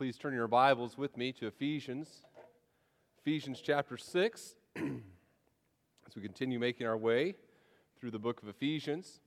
[0.00, 2.22] Please turn your Bibles with me to Ephesians,
[3.20, 7.34] Ephesians chapter 6, as we continue making our way
[8.00, 9.20] through the book of Ephesians.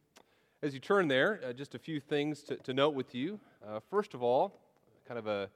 [0.63, 3.39] As you turn there, uh, just a few things to, to note with you.
[3.63, 4.61] Uh, first of all,
[5.07, 5.47] kind of a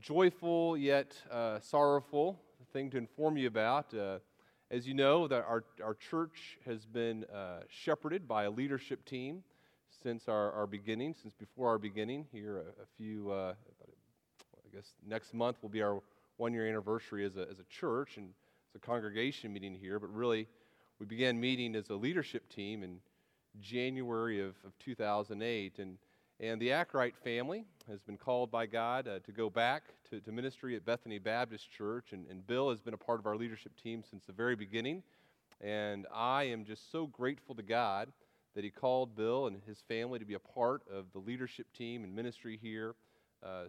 [0.00, 2.40] joyful yet uh, sorrowful
[2.72, 3.92] thing to inform you about.
[3.92, 4.20] Uh,
[4.70, 9.42] as you know, that our, our church has been uh, shepherded by a leadership team
[10.00, 13.54] since our, our beginning, since before our beginning here a, a few, uh,
[14.74, 16.02] guess next month will be our
[16.36, 18.30] one year anniversary as a, as a church and
[18.70, 20.48] as a congregation meeting here, but really
[20.98, 22.98] we began meeting as a leadership team in
[23.60, 25.78] January of, of 2008.
[25.78, 25.96] And,
[26.40, 30.32] and the Ackright family has been called by God uh, to go back to, to
[30.32, 32.12] ministry at Bethany Baptist Church.
[32.12, 35.04] And, and Bill has been a part of our leadership team since the very beginning.
[35.60, 38.10] And I am just so grateful to God
[38.56, 42.02] that he called Bill and his family to be a part of the leadership team
[42.02, 42.94] and ministry here.
[43.44, 43.64] Uh,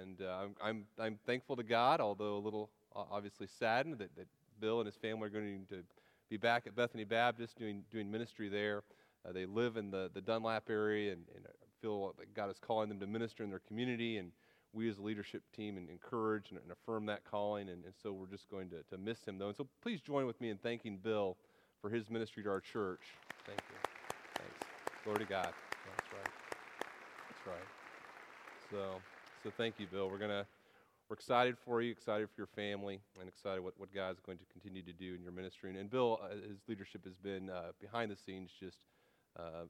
[0.00, 4.26] and uh, I'm, I'm, I'm, thankful to God, although a little obviously saddened that, that
[4.60, 5.82] Bill and his family are going to
[6.28, 8.82] be back at Bethany Baptist doing, doing ministry there.
[9.26, 11.46] Uh, they live in the, the Dunlap area and, and
[11.80, 14.18] feel that God is calling them to minister in their community.
[14.18, 14.32] And
[14.72, 17.68] we as a leadership team and encourage and, and affirm that calling.
[17.68, 19.48] And, and, so we're just going to, to miss him, though.
[19.48, 21.36] And so please join with me in thanking Bill
[21.80, 23.02] for his ministry to our church.
[23.46, 23.76] Thank you.
[24.34, 24.66] Thanks.
[25.04, 25.52] Glory to God.
[25.96, 26.32] That's right.
[27.28, 27.75] That's right.
[28.70, 29.00] So,
[29.44, 30.10] so thank you, Bill.
[30.10, 30.44] We're gonna
[31.08, 34.44] we're excited for you, excited for your family, and excited what, what God's going to
[34.46, 35.70] continue to do in your ministry.
[35.70, 38.78] And, and Bill, uh, his leadership has been uh, behind the scenes, just
[39.38, 39.66] uh, uh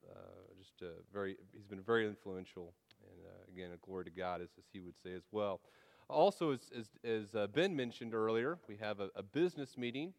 [0.58, 1.36] just uh, very.
[1.53, 2.72] He's been very influential,
[3.03, 5.60] and uh, again, a glory to God, as, as he would say as well.
[6.08, 10.14] Also, as as, as Ben mentioned earlier, we have a, a business meeting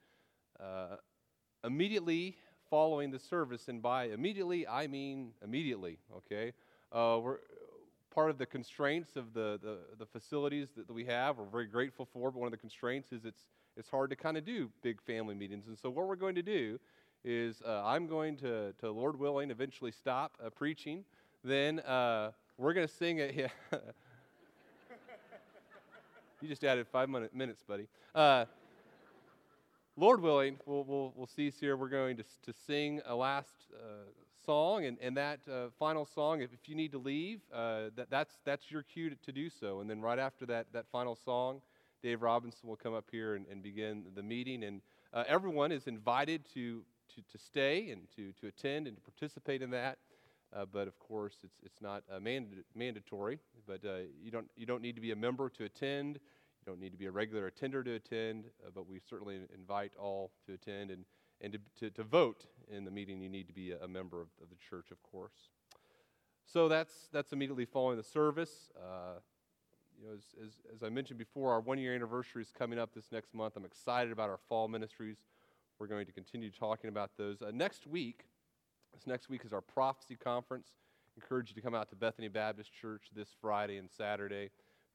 [1.64, 2.38] immediately
[2.70, 6.54] following the service, and by immediately, I mean immediately, okay?
[6.94, 7.40] We're,
[8.18, 12.08] part of the constraints of the, the, the facilities that, we have, we're very grateful
[12.12, 13.44] for, but one of the constraints is it's,
[13.76, 15.68] it's hard to kind of do big family meetings.
[15.68, 16.80] And so, what we're going to do
[17.24, 21.04] is uh, I'm going to, to, Lord willing, eventually stop uh, preaching.
[21.44, 23.36] Then uh, we're going to sing it.
[23.72, 23.78] Yeah.
[26.42, 27.86] you just added five minutes, buddy.
[28.16, 28.46] Uh,
[29.96, 31.78] Lord willing, we'll, we'll, we'll cease here.
[31.78, 34.10] We're going to, to sing a last uh,
[34.48, 38.36] song, and, and that uh, final song, if, you need to leave, uh, that, that's,
[38.46, 39.82] that's your cue to, to, do so.
[39.82, 41.60] And then right after that, that final song,
[42.02, 44.64] Dave Robinson will come up here and, and begin the meeting.
[44.64, 44.82] And
[45.14, 49.62] uh, everyone is invited to, to, to stay and to, to attend and to participate
[49.62, 49.98] in that.
[50.56, 53.40] Uh, but of course, it's, it's not uh, mand- mandatory.
[53.68, 53.84] But
[54.24, 56.16] you, don't, you don't need to be a member to attend
[56.62, 59.92] You don't need to be a regular attender to attend, uh, but we certainly invite
[60.00, 60.90] all to attend.
[60.92, 61.04] And,
[61.42, 64.28] and to, to, to, vote in the meeting, you need to be a, member of,
[64.42, 65.50] of, the church, of course.
[66.46, 68.70] So that's, that's immediately following the service.
[68.76, 69.20] Uh,
[70.00, 72.94] you know, as, as, as, I mentioned before, our one year anniversary is coming up
[72.94, 73.56] this next month.
[73.56, 75.18] I'm excited about our fall ministries.
[75.80, 77.42] We're going to continue talking about those.
[77.42, 78.26] Uh, next week,
[78.94, 80.70] this next week is our prophecy conference.
[81.16, 84.52] Encourage you to come out to Bethany Baptist Church this Friday and Saturday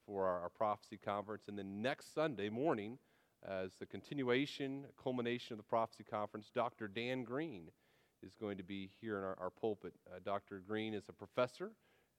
[0.06, 1.44] for our, our prophecy conference.
[1.48, 2.98] And then next Sunday morning,
[3.48, 6.88] as the continuation, culmination of the prophecy conference, Dr.
[6.88, 7.70] Dan Green
[8.22, 9.94] is going to be here in our, our pulpit.
[10.06, 10.62] Uh, Dr.
[10.66, 11.72] Green is a professor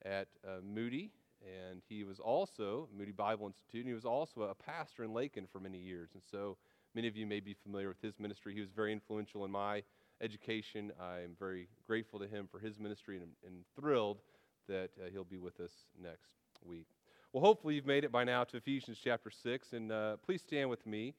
[0.04, 4.56] at uh, Moody, and he was also, Moody Bible Institute, and he was also a
[4.56, 6.10] pastor in Lakin for many years.
[6.14, 6.58] And so
[6.94, 8.54] many of you may be familiar with his ministry.
[8.54, 9.84] He was very influential in my
[10.22, 10.92] education.
[11.02, 14.20] I am very grateful to him for his ministry and, and thrilled
[14.68, 16.36] that uh, he'll be with us next
[16.66, 16.88] week.
[17.34, 19.74] Well, hopefully you've made it by now to Ephesians chapter 6.
[19.74, 21.16] And uh, please stand with me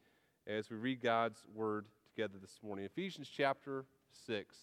[0.46, 2.84] as we read God's word together this morning.
[2.84, 3.84] Ephesians chapter
[4.24, 4.54] 6.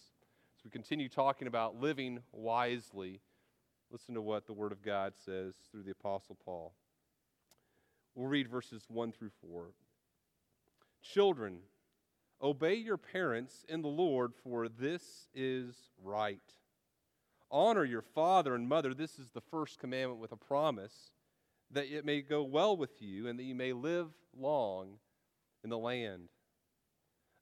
[0.56, 3.20] As we continue talking about living wisely,
[3.90, 6.72] listen to what the word of God says through the Apostle Paul.
[8.14, 9.66] We'll read verses 1 through 4.
[11.02, 11.58] Children,
[12.40, 16.40] obey your parents in the Lord, for this is right.
[17.50, 18.94] Honor your father and mother.
[18.94, 21.11] This is the first commandment with a promise
[21.72, 24.08] that it may go well with you and that you may live
[24.38, 24.98] long
[25.64, 26.28] in the land.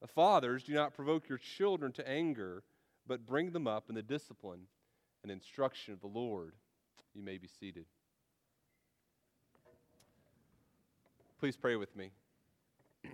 [0.02, 2.62] Uh, fathers, do not provoke your children to anger,
[3.06, 4.62] but bring them up in the discipline
[5.22, 6.54] and instruction of the Lord.
[7.14, 7.86] You may be seated.
[11.38, 12.10] Please pray with me.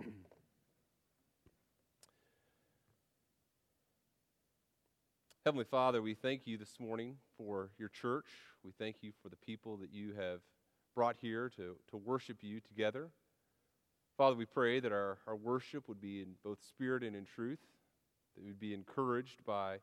[5.45, 8.25] Heavenly Father, we thank you this morning for your church.
[8.63, 10.41] We thank you for the people that you have
[10.97, 13.09] brought here to, to worship you together.
[14.17, 17.59] Father, we pray that our, our worship would be in both spirit and in truth,
[18.35, 19.77] that we would be encouraged by,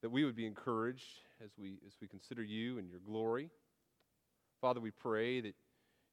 [0.00, 3.50] that we would be encouraged as we, as we consider you and your glory.
[4.62, 5.54] Father, we pray that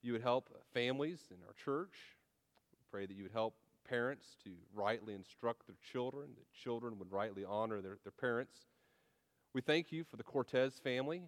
[0.02, 1.94] you would help families in our church.
[2.74, 3.56] We pray that you would help
[3.88, 8.58] parents to rightly instruct their children, that children would rightly honor their, their parents.
[9.54, 11.22] We thank you for the Cortez family.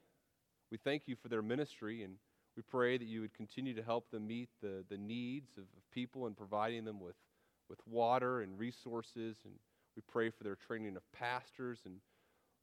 [0.69, 2.15] We thank you for their ministry, and
[2.55, 5.91] we pray that you would continue to help them meet the, the needs of, of
[5.91, 7.15] people and providing them with,
[7.69, 9.37] with water and resources.
[9.43, 9.53] And
[9.95, 11.79] we pray for their training of pastors.
[11.85, 11.95] And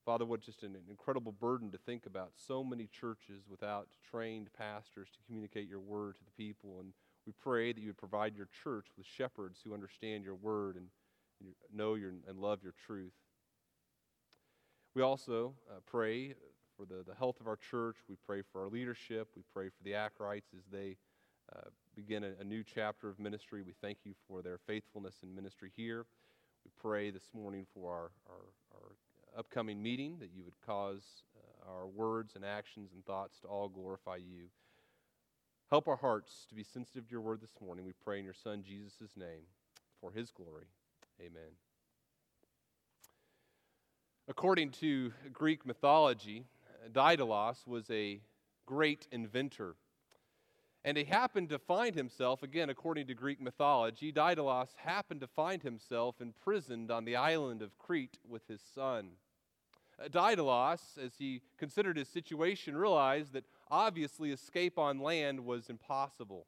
[0.04, 5.08] Father, what just an incredible burden to think about so many churches without trained pastors
[5.12, 6.78] to communicate your word to the people.
[6.80, 6.92] And
[7.26, 10.86] we pray that you would provide your church with shepherds who understand your word and,
[11.40, 13.12] and know your, and love your truth.
[14.94, 16.34] We also uh, pray
[16.80, 17.96] for the, the health of our church.
[18.08, 19.28] We pray for our leadership.
[19.36, 20.96] We pray for the Akrites as they
[21.54, 23.62] uh, begin a, a, new chapter of ministry.
[23.62, 26.06] We thank you for their faithfulness in ministry here.
[26.64, 28.44] We pray this morning for our, our,
[28.74, 31.02] our upcoming meeting that you would cause
[31.36, 34.44] uh, our words and actions and thoughts to all glorify you.
[35.68, 37.84] Help our hearts to be sensitive to your word this morning.
[37.84, 39.42] We pray in your Son, Jesus' name,
[40.00, 40.66] for his glory.
[41.20, 41.52] Amen.
[44.28, 46.44] According to Greek mythology,
[46.92, 48.20] Daedalus was a
[48.66, 49.76] great inventor.
[50.84, 55.62] And he happened to find himself, again, according to Greek mythology, Daedalus happened to find
[55.62, 59.10] himself imprisoned on the island of Crete with his son.
[60.02, 66.46] Uh, Daedalus, as he considered his situation, realized that obviously escape on land was impossible.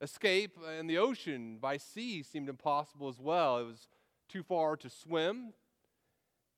[0.00, 3.58] Escape in the ocean by sea seemed impossible as well.
[3.58, 3.88] It was
[4.28, 5.54] too far to swim,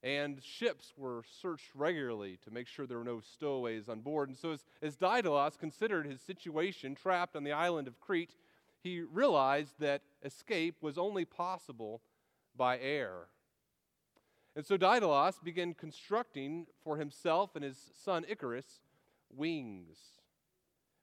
[0.03, 4.29] and ships were searched regularly to make sure there were no stowaways on board.
[4.29, 8.35] And so, as, as Daedalus considered his situation trapped on the island of Crete,
[8.83, 12.03] he realized that escape was only possible
[12.57, 13.29] by air.
[14.55, 18.81] And so Daedalus began constructing for himself and his son Icarus
[19.35, 19.99] wings.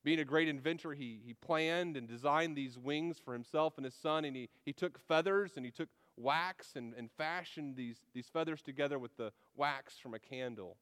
[0.04, 3.94] Being a great inventor, he, he planned and designed these wings for himself and his
[3.94, 8.28] son, and he, he took feathers and he took wax and, and fashioned these, these
[8.28, 10.78] feathers together with the wax from a candle.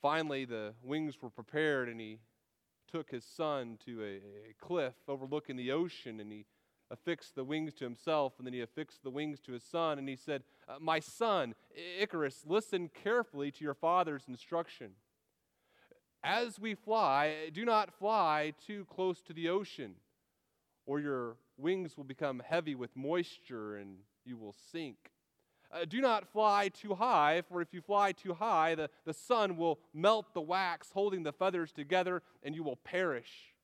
[0.00, 2.18] Finally, the wings were prepared, and he
[2.90, 4.16] took his son to a,
[4.50, 6.44] a cliff overlooking the ocean, and he
[6.90, 10.08] affixed the wings to himself, and then he affixed the wings to his son, and
[10.08, 11.54] he said, uh, My son,
[12.00, 14.92] Icarus, listen carefully to your father's instruction.
[16.22, 19.96] As we fly, do not fly too close to the ocean,
[20.86, 25.10] or your wings will become heavy with moisture and you will sink.
[25.72, 29.56] Uh, do not fly too high, for if you fly too high, the, the sun
[29.56, 33.54] will melt the wax holding the feathers together, and you will perish.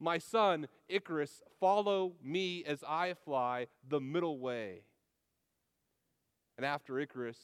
[0.00, 4.82] My son, Icarus, follow me as I fly the middle way.
[6.56, 7.38] And after Icarus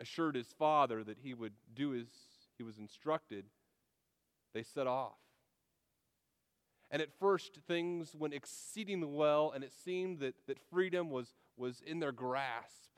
[0.00, 2.08] assured his father that he would do as
[2.56, 3.44] he was instructed,
[4.54, 5.18] they set off.
[6.90, 11.82] And at first, things went exceedingly well, and it seemed that, that freedom was, was
[11.86, 12.88] in their grasp.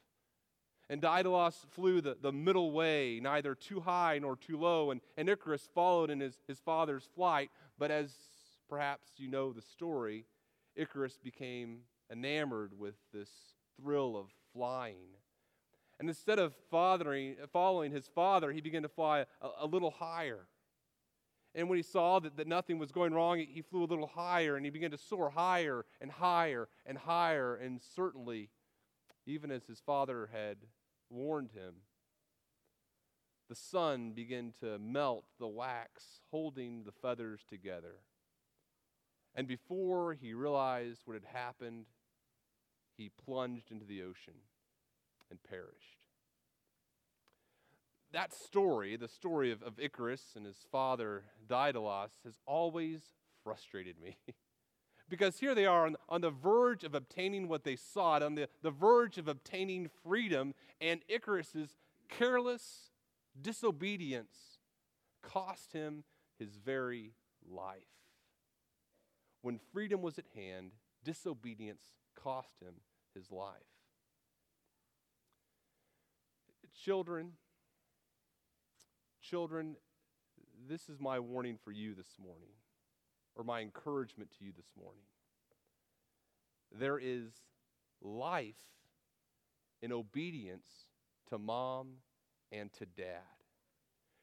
[0.89, 5.29] And Daedalus flew the, the middle way, neither too high nor too low, and, and
[5.29, 7.51] Icarus followed in his, his father's flight.
[7.79, 8.13] But as
[8.69, 10.25] perhaps you know the story,
[10.77, 13.31] Icarus became enamored with this
[13.81, 15.17] thrill of flying.
[15.99, 20.47] And instead of fathering, following his father, he began to fly a, a little higher.
[21.55, 24.57] And when he saw that, that nothing was going wrong, he flew a little higher
[24.57, 27.57] and he began to soar higher and higher and higher.
[27.57, 28.51] And certainly,
[29.27, 30.59] even as his father had
[31.09, 31.75] warned him,
[33.49, 37.97] the sun began to melt the wax holding the feathers together.
[39.35, 41.87] And before he realized what had happened,
[42.97, 44.35] he plunged into the ocean
[45.31, 46.00] and perished.
[48.13, 53.01] That story, the story of, of Icarus and his father Daedalus, has always
[53.45, 54.17] frustrated me.
[55.09, 58.49] because here they are on, on the verge of obtaining what they sought, on the,
[58.63, 61.77] the verge of obtaining freedom, and Icarus's
[62.09, 62.91] careless
[63.41, 64.59] disobedience
[65.23, 66.05] cost him
[66.39, 67.13] his very
[67.49, 67.83] life.
[69.43, 70.73] When freedom was at hand,
[71.05, 71.83] disobedience
[72.15, 72.75] cost him
[73.15, 73.55] his life.
[76.85, 77.33] Children,
[79.31, 79.77] children,
[80.69, 82.51] this is my warning for you this morning,
[83.37, 85.03] or my encouragement to you this morning.
[86.77, 87.31] There is
[88.03, 88.55] life
[89.83, 90.67] in obedience
[91.29, 91.99] to mom
[92.51, 93.21] and to dad.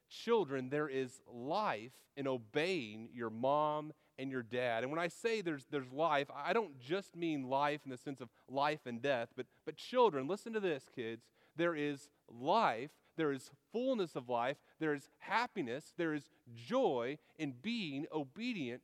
[0.09, 4.83] Children, there is life in obeying your mom and your dad.
[4.83, 8.19] And when I say there's, there's life, I don't just mean life in the sense
[8.19, 11.27] of life and death, but, but children, listen to this, kids.
[11.55, 17.53] There is life, there is fullness of life, there is happiness, there is joy in
[17.62, 18.81] being obedient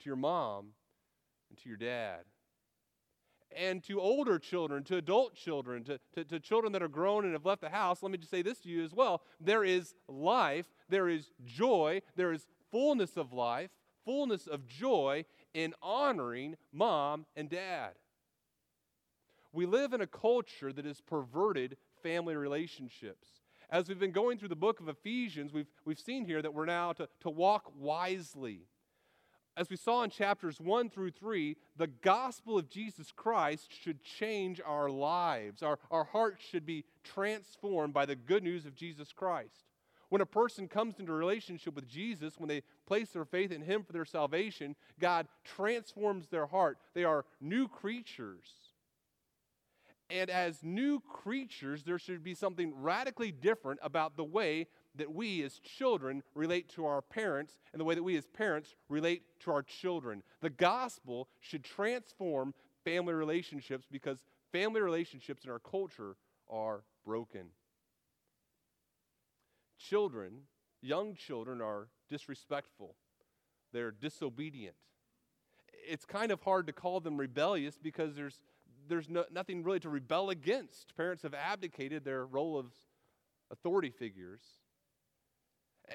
[0.00, 0.68] to your mom
[1.48, 2.20] and to your dad.
[3.56, 7.32] And to older children, to adult children, to, to, to, children that are grown and
[7.32, 9.22] have left the house, let me just say this to you as well.
[9.40, 13.70] There is life, there is joy, there is fullness of life,
[14.04, 17.94] fullness of joy in honoring mom and dad.
[19.52, 23.39] We live in a culture that has perverted family relationships.
[23.70, 26.66] As we've been going through the book of Ephesians, we've, we've seen here that we're
[26.66, 28.62] now to, to walk wisely.
[29.56, 34.60] As we saw in chapters 1 through 3, the gospel of Jesus Christ should change
[34.64, 35.62] our lives.
[35.62, 39.66] Our, our hearts should be transformed by the good news of Jesus Christ.
[40.08, 43.84] When a person comes into relationship with Jesus, when they place their faith in Him
[43.84, 46.78] for their salvation, God transforms their heart.
[46.94, 48.48] They are new creatures.
[50.10, 55.42] And as new creatures, there should be something radically different about the way that we
[55.42, 59.52] as children relate to our parents and the way that we as parents relate to
[59.52, 60.24] our children.
[60.40, 66.16] The gospel should transform family relationships because family relationships in our culture
[66.50, 67.46] are broken.
[69.78, 70.42] Children,
[70.82, 72.96] young children, are disrespectful,
[73.72, 74.74] they're disobedient.
[75.88, 78.42] It's kind of hard to call them rebellious because there's
[78.90, 80.94] there's no, nothing really to rebel against.
[80.96, 82.66] Parents have abdicated their role of
[83.50, 84.40] authority figures.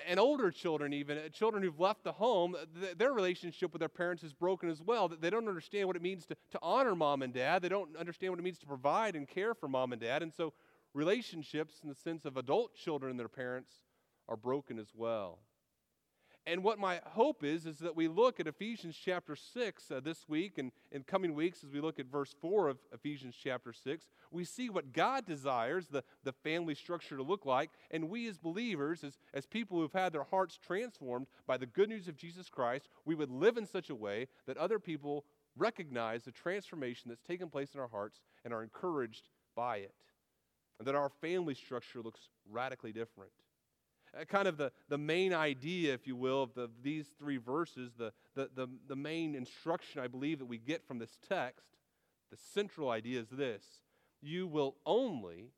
[0.08, 3.88] And older children, even uh, children who've left the home, th- their relationship with their
[3.88, 5.08] parents is broken as well.
[5.08, 7.62] They don't understand what it means to, to honor mom and dad.
[7.62, 10.22] They don't understand what it means to provide and care for mom and dad.
[10.22, 10.54] And so,
[10.94, 13.72] relationships, in the sense of adult children and their parents,
[14.28, 15.40] are broken as well.
[16.48, 20.30] And what my hope is, is that we look at Ephesians chapter 6 uh, this
[20.30, 24.06] week and in coming weeks, as we look at verse 4 of Ephesians chapter 6,
[24.30, 27.72] we see what God desires the, the family structure to look like.
[27.90, 31.90] And we as believers, as, as people who've had their hearts transformed by the good
[31.90, 35.26] news of Jesus Christ, we would live in such a way that other people
[35.58, 39.96] recognize the transformation that's taken place in our hearts and are encouraged by it.
[40.78, 43.32] And that our family structure looks radically different.
[44.20, 47.92] Uh, kind of the, the main idea, if you will, of the, these three verses,
[47.98, 51.66] the, the, the, the main instruction I believe that we get from this text,
[52.32, 53.64] the central idea is this
[54.22, 55.52] you will only,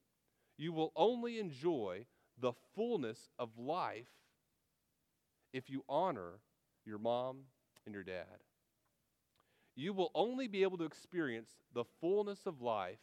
[0.58, 2.06] you will only enjoy
[2.40, 4.10] the fullness of life
[5.54, 6.40] if you honor
[6.86, 7.38] your mom
[7.86, 8.26] and your dad.
[9.76, 12.98] You will only be able to experience the fullness of life,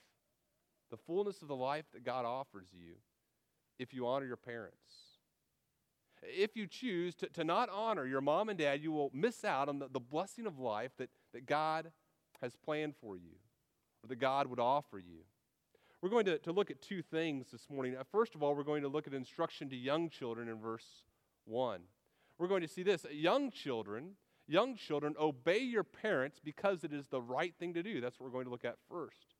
[0.90, 2.94] the fullness of the life that God offers you,
[3.78, 5.13] if you honor your parents
[6.26, 9.68] if you choose to, to not honor your mom and dad, you will miss out
[9.68, 11.92] on the, the blessing of life that, that God
[12.42, 13.36] has planned for you
[14.02, 15.24] or that God would offer you.
[16.02, 17.96] We're going to, to look at two things this morning.
[17.96, 20.84] Uh, first of all, we're going to look at instruction to young children in verse
[21.46, 21.80] 1.
[22.38, 24.10] We're going to see this young children,
[24.46, 28.00] young children, obey your parents because it is the right thing to do.
[28.00, 29.34] That's what we're going to look at first.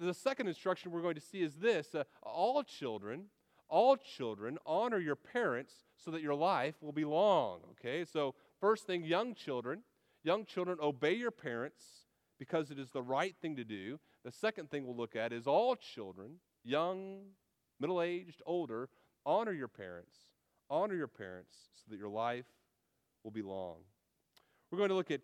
[0.00, 3.26] The second instruction we're going to see is this uh, all children,
[3.68, 7.60] all children, honor your parents so that your life will be long.
[7.72, 9.82] Okay, so first thing, young children,
[10.22, 11.82] young children, obey your parents
[12.38, 13.98] because it is the right thing to do.
[14.24, 17.20] The second thing we'll look at is all children, young,
[17.80, 18.88] middle aged, older,
[19.24, 20.16] honor your parents.
[20.70, 22.46] Honor your parents so that your life
[23.22, 23.76] will be long.
[24.70, 25.20] We're going to look at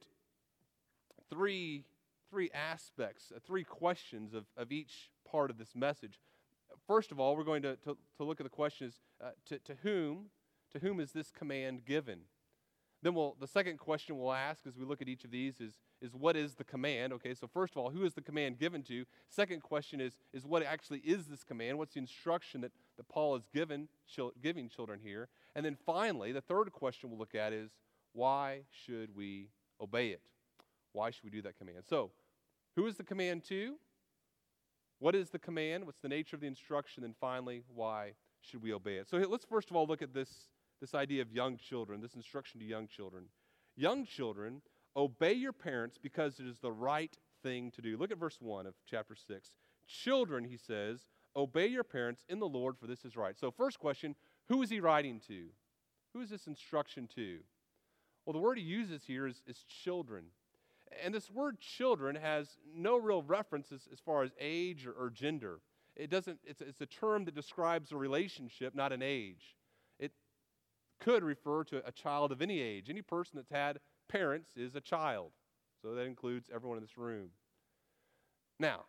[1.28, 1.84] three,
[2.30, 6.18] three aspects, uh, three questions of, of each part of this message.
[6.86, 9.58] First of all, we're going to, to, to look at the question is uh, to,
[9.60, 10.30] to whom
[10.72, 12.20] to whom is this command given?
[13.02, 15.78] Then we'll, the second question we'll ask as we look at each of these is,
[16.02, 17.14] is what is the command?
[17.14, 19.06] Okay, so first of all, who is the command given to?
[19.28, 21.78] Second question is, is what actually is this command?
[21.78, 25.28] What's the instruction that, that Paul is given, chil- giving children here?
[25.54, 27.70] And then finally, the third question we'll look at is
[28.12, 29.48] why should we
[29.80, 30.22] obey it?
[30.92, 31.84] Why should we do that command?
[31.88, 32.10] So,
[32.76, 33.76] who is the command to?
[35.00, 35.84] What is the command?
[35.84, 37.04] What's the nature of the instruction?
[37.04, 39.08] And finally, why should we obey it?
[39.08, 40.48] So let's first of all look at this
[40.80, 43.24] this idea of young children, this instruction to young children.
[43.76, 44.62] Young children,
[44.96, 47.96] obey your parents because it is the right thing to do.
[47.96, 49.50] Look at verse 1 of chapter 6.
[49.86, 51.00] Children, he says,
[51.36, 53.38] obey your parents in the Lord, for this is right.
[53.38, 54.14] So, first question
[54.48, 55.46] who is he writing to?
[56.14, 57.38] Who is this instruction to?
[58.24, 60.24] Well, the word he uses here is, is children.
[61.04, 65.10] And this word children has no real reference as, as far as age or, or
[65.10, 65.60] gender.
[65.96, 69.56] It doesn't, it's, it's a term that describes a relationship, not an age
[69.98, 70.12] It
[71.00, 72.90] could refer to a child of any age.
[72.90, 75.32] Any person that's had parents is a child.
[75.82, 77.30] So that includes everyone in this room.
[78.58, 78.84] Now,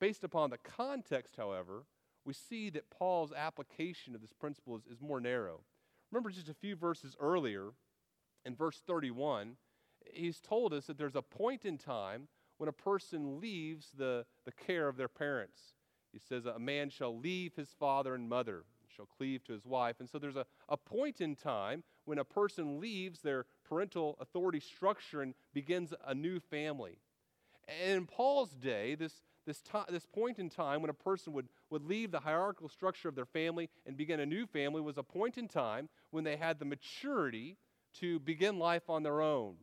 [0.00, 1.84] based upon the context, however,
[2.24, 5.60] we see that Paul's application of this principle is, is more narrow.
[6.10, 7.70] Remember just a few verses earlier,
[8.44, 9.56] in verse 31,
[10.12, 14.52] he's told us that there's a point in time when a person leaves the, the
[14.52, 15.74] care of their parents.
[16.12, 19.96] He says, A man shall leave his father and mother, shall cleave to his wife.
[20.00, 24.60] And so there's a, a point in time when a person leaves their parental authority
[24.60, 26.98] structure and begins a new family.
[27.68, 31.84] And in Paul's day, this, this, this point in time when a person would, would
[31.84, 35.36] leave the hierarchical structure of their family and begin a new family was a point
[35.36, 37.58] in time when they had the maturity
[38.00, 39.56] to begin life on their own.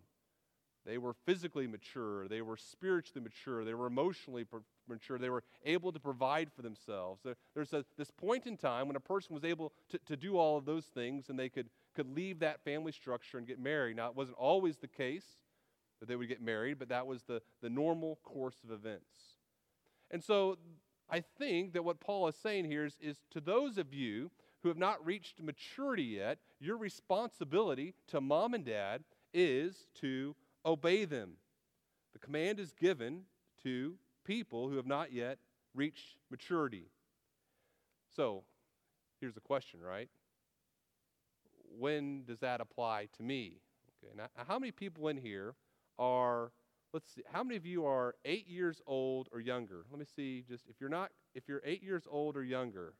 [0.85, 4.45] They were physically mature, they were spiritually mature, they were emotionally
[4.87, 7.21] mature, they were able to provide for themselves.
[7.23, 10.37] There, there's a, this point in time when a person was able to, to do
[10.37, 13.95] all of those things and they could, could leave that family structure and get married.
[13.95, 15.25] Now, it wasn't always the case
[15.99, 19.39] that they would get married, but that was the, the normal course of events.
[20.11, 20.57] And so
[21.09, 24.29] I think that what Paul is saying here is, is to those of you
[24.61, 31.05] who have not reached maturity yet, your responsibility to mom and dad is to obey
[31.05, 31.33] them.
[32.13, 33.23] The command is given
[33.63, 35.37] to people who have not yet
[35.73, 36.87] reached maturity.
[38.15, 38.43] So,
[39.19, 40.09] here's the question, right?
[41.77, 43.59] When does that apply to me?
[44.03, 45.55] Okay, now, how many people in here
[45.99, 46.51] are,
[46.93, 49.85] let's see, how many of you are eight years old or younger?
[49.89, 52.93] Let me see, just if you're not, if you're eight years old or younger,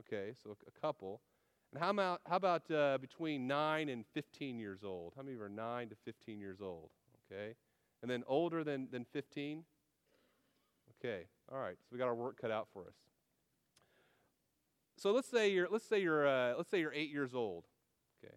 [0.00, 1.20] okay, so a couple.
[1.72, 5.12] And how about, how about uh, between 9 and 15 years old?
[5.16, 6.90] How many of you are 9 to 15 years old?
[7.30, 7.54] Okay.
[8.02, 9.64] And then older than, than 15?
[10.98, 11.26] Okay.
[11.52, 11.76] All right.
[11.78, 12.94] So we got our work cut out for us.
[15.00, 17.64] So let's say you're let's say you're uh, let's say you're eight years old,
[18.22, 18.34] okay,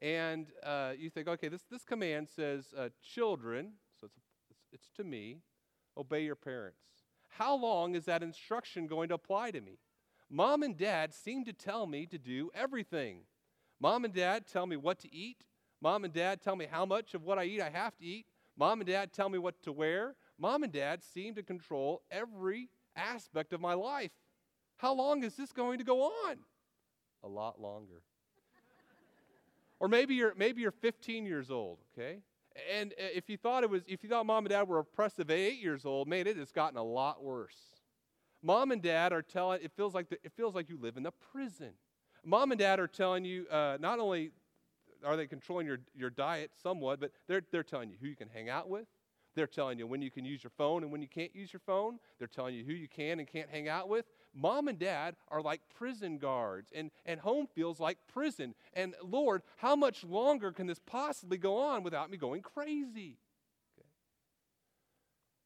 [0.00, 4.14] and uh, you think, okay, this this command says, uh, children, so it's,
[4.48, 5.40] it's it's to me,
[5.96, 6.78] obey your parents.
[7.30, 9.78] How long is that instruction going to apply to me?
[10.30, 13.20] Mom and dad seem to tell me to do everything.
[13.80, 15.44] Mom and dad tell me what to eat.
[15.80, 18.26] Mom and dad tell me how much of what I eat I have to eat.
[18.56, 20.16] Mom and dad tell me what to wear.
[20.38, 24.10] Mom and dad seem to control every aspect of my life.
[24.76, 26.38] How long is this going to go on?
[27.22, 28.02] A lot longer.
[29.80, 32.18] or maybe you're maybe you're 15 years old, okay?
[32.72, 35.30] And uh, if you thought it was if you thought mom and dad were oppressive
[35.30, 37.77] at 8 years old, man, it has gotten a lot worse.
[38.42, 41.06] Mom and dad are telling it feels like the, it feels like you live in
[41.06, 41.72] a prison.
[42.24, 44.30] Mom and dad are telling you uh, not only
[45.04, 48.28] are they controlling your, your diet somewhat, but they're, they're telling you who you can
[48.28, 48.86] hang out with.
[49.34, 51.60] They're telling you when you can use your phone and when you can't use your
[51.60, 51.98] phone.
[52.18, 54.04] They're telling you who you can and can't hang out with.
[54.34, 58.54] Mom and dad are like prison guards, and, and home feels like prison.
[58.74, 63.18] And Lord, how much longer can this possibly go on without me going crazy?
[63.78, 63.88] Okay.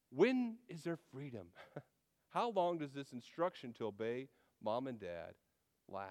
[0.09, 1.47] When is there freedom?
[2.33, 4.27] how long does this instruction to obey
[4.63, 5.33] mom and dad
[5.87, 6.09] last?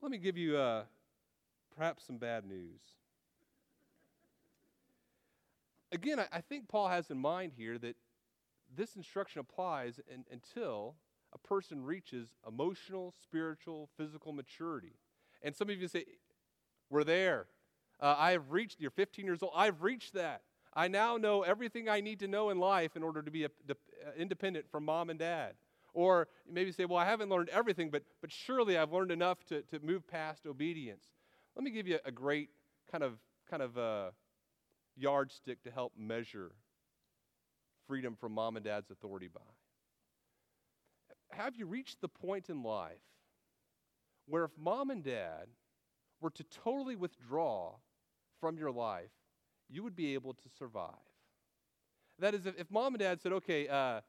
[0.00, 0.84] Let me give you a,
[1.76, 2.80] perhaps some bad news.
[5.92, 7.96] Again, I, I think Paul has in mind here that
[8.74, 10.94] this instruction applies in, until
[11.32, 14.94] a person reaches emotional, spiritual, physical maturity.
[15.42, 16.04] And some of you say,
[16.88, 17.46] We're there.
[18.00, 20.42] Uh, I have reached, you're 15 years old, I've reached that.
[20.72, 23.50] I now know everything I need to know in life in order to be a,
[23.68, 23.74] uh,
[24.16, 25.54] independent from mom and dad.
[25.94, 29.62] Or maybe say, Well, I haven't learned everything, but, but surely I've learned enough to,
[29.62, 31.04] to move past obedience.
[31.56, 32.50] Let me give you a great
[32.90, 33.14] kind of
[33.50, 34.10] kind of uh,
[34.96, 36.52] yardstick to help measure
[37.86, 39.40] freedom from mom and dad's authority by.
[41.30, 43.00] Have you reached the point in life
[44.26, 45.48] where if mom and dad
[46.20, 47.74] were to totally withdraw
[48.40, 49.10] from your life,
[49.68, 50.92] you would be able to survive?
[52.18, 54.00] That is, if, if mom and dad said, okay, uh,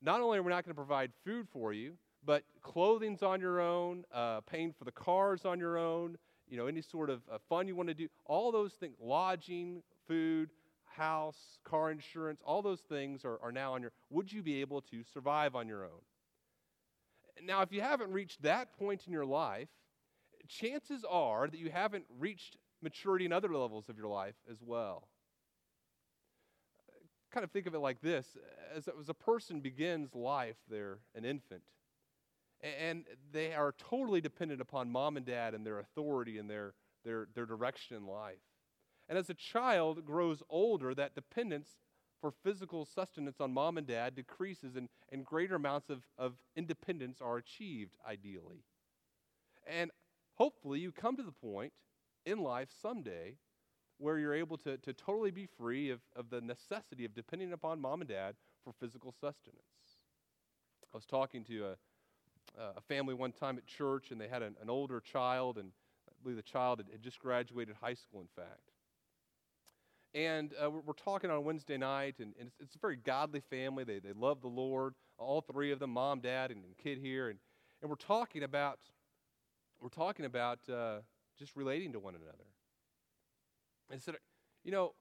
[0.00, 1.94] not only are we not going to provide food for you,
[2.24, 6.16] but clothing's on your own, uh, paying for the cars on your own,
[6.48, 9.82] you know, any sort of uh, fun you want to do, all those things, lodging,
[10.06, 10.50] food,
[10.84, 14.80] house, car insurance, all those things are, are now on your, would you be able
[14.82, 16.00] to survive on your own?
[17.44, 19.68] Now, if you haven't reached that point in your life,
[20.48, 25.08] chances are that you haven't reached maturity in other levels of your life as well.
[27.32, 28.36] Kind of think of it like this
[28.74, 31.62] as, as a person begins life, they're an infant
[32.62, 37.26] and they are totally dependent upon mom and dad and their authority and their, their,
[37.34, 38.38] their direction in life.
[39.08, 41.68] And as a child grows older, that dependence
[42.20, 47.18] for physical sustenance on mom and dad decreases and, and greater amounts of, of independence
[47.20, 48.64] are achieved, ideally.
[49.66, 49.90] And
[50.34, 51.72] hopefully, you come to the point
[52.24, 53.34] in life someday
[54.02, 57.80] where you're able to, to totally be free of, of the necessity of depending upon
[57.80, 58.34] mom and dad
[58.64, 59.62] for physical sustenance.
[60.92, 61.76] I was talking to a,
[62.76, 65.70] a family one time at church, and they had an, an older child, and
[66.08, 68.72] I believe the child had, had just graduated high school, in fact.
[70.14, 73.84] And uh, we're, talking on Wednesday night, and, and it's, it's, a very godly family.
[73.84, 77.30] They, they love the Lord, all three of them, mom, dad, and, and kid here.
[77.30, 77.38] And,
[77.80, 78.80] and we're talking about,
[79.80, 80.98] we're talking about uh,
[81.38, 82.44] just relating to one another.
[83.92, 84.16] And said,
[84.64, 84.94] you know,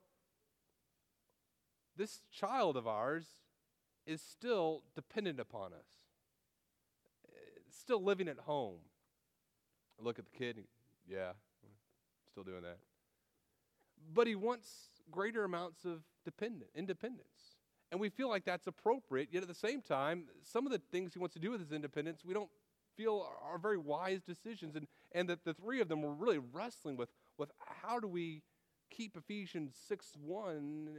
[1.96, 3.26] this child of ours
[4.06, 5.88] is still dependent upon us,
[7.26, 8.80] eh, still living at home.
[10.00, 10.58] I look at the kid,
[11.10, 11.32] yeah,
[12.32, 12.80] still doing that.
[14.14, 17.56] But he wants greater amounts of dependent, independence.
[17.92, 21.14] And we feel like that's appropriate, yet at the same time, some of the things
[21.14, 22.50] he wants to do with his independence, we don't
[22.98, 24.76] feel are, are very wise decisions.
[24.76, 27.52] And, and that the three of them were really wrestling with, with
[27.84, 28.42] how do we
[28.92, 30.90] keep Ephesians 6 1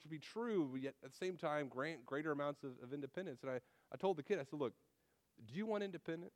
[0.00, 3.40] to be true, yet at the same time grant greater amounts of, of independence.
[3.42, 3.60] And I,
[3.92, 4.72] I told the kid, I said, Look,
[5.46, 6.34] do you want independence?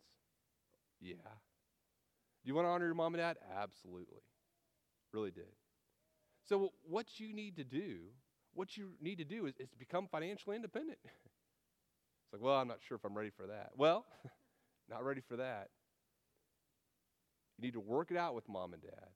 [1.01, 1.15] Yeah.
[1.17, 3.39] Do you want to honor your mom and dad?
[3.59, 4.21] Absolutely.
[5.13, 5.53] Really did.
[6.49, 7.99] So, what you need to do,
[8.55, 10.99] what you need to do is, is become financially independent.
[11.05, 13.71] it's like, well, I'm not sure if I'm ready for that.
[13.77, 14.05] Well,
[14.89, 15.71] not ready for that.
[17.59, 19.09] You need to work it out with mom and dad.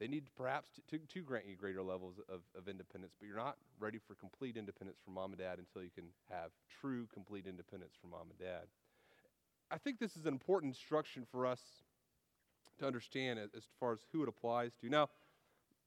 [0.00, 3.36] They need perhaps to, to, to, grant you greater levels of, of independence, but you're
[3.36, 7.46] not ready for complete independence from mom and dad until you can have true, complete
[7.46, 8.66] independence from mom and dad.
[9.70, 11.60] I think this is an important instruction for us
[12.78, 14.88] to understand as, far as who it applies to.
[14.88, 15.08] Now,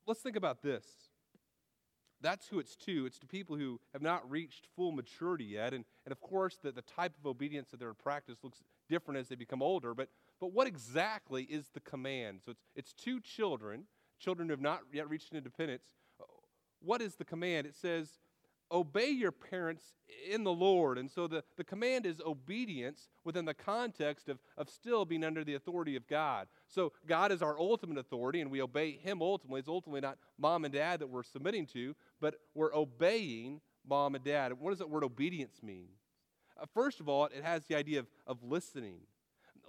[0.06, 0.86] let's think about this.
[2.22, 3.06] That's who it's to.
[3.06, 5.74] It's to people who have not reached full maturity yet.
[5.74, 9.20] And, and of course, the, the type of obedience that they're in practice looks different
[9.20, 9.94] as they become older.
[9.94, 12.40] But, but what exactly is the command?
[12.44, 13.84] So it's, it's two children
[14.20, 15.86] children who have not yet reached independence,
[16.80, 17.68] what is the command?
[17.68, 18.20] It says,
[18.72, 19.94] obey your parents
[20.30, 20.98] in the Lord.
[20.98, 25.44] And so the, the command is obedience within the context of, of still being under
[25.44, 26.48] the authority of God.
[26.68, 29.60] So God is our ultimate authority, and we obey Him ultimately.
[29.60, 34.24] It's ultimately not mom and dad that we're submitting to, but we're obeying mom and
[34.24, 34.54] dad.
[34.60, 35.88] What does that word obedience mean?
[36.60, 39.00] Uh, first of all, it has the idea of, of listening.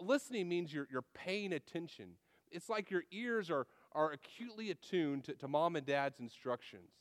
[0.00, 2.10] Listening means you're, you're paying attention.
[2.50, 3.66] It's like your ears are,
[3.98, 6.92] are acutely attuned to, to mom and dad's instructions.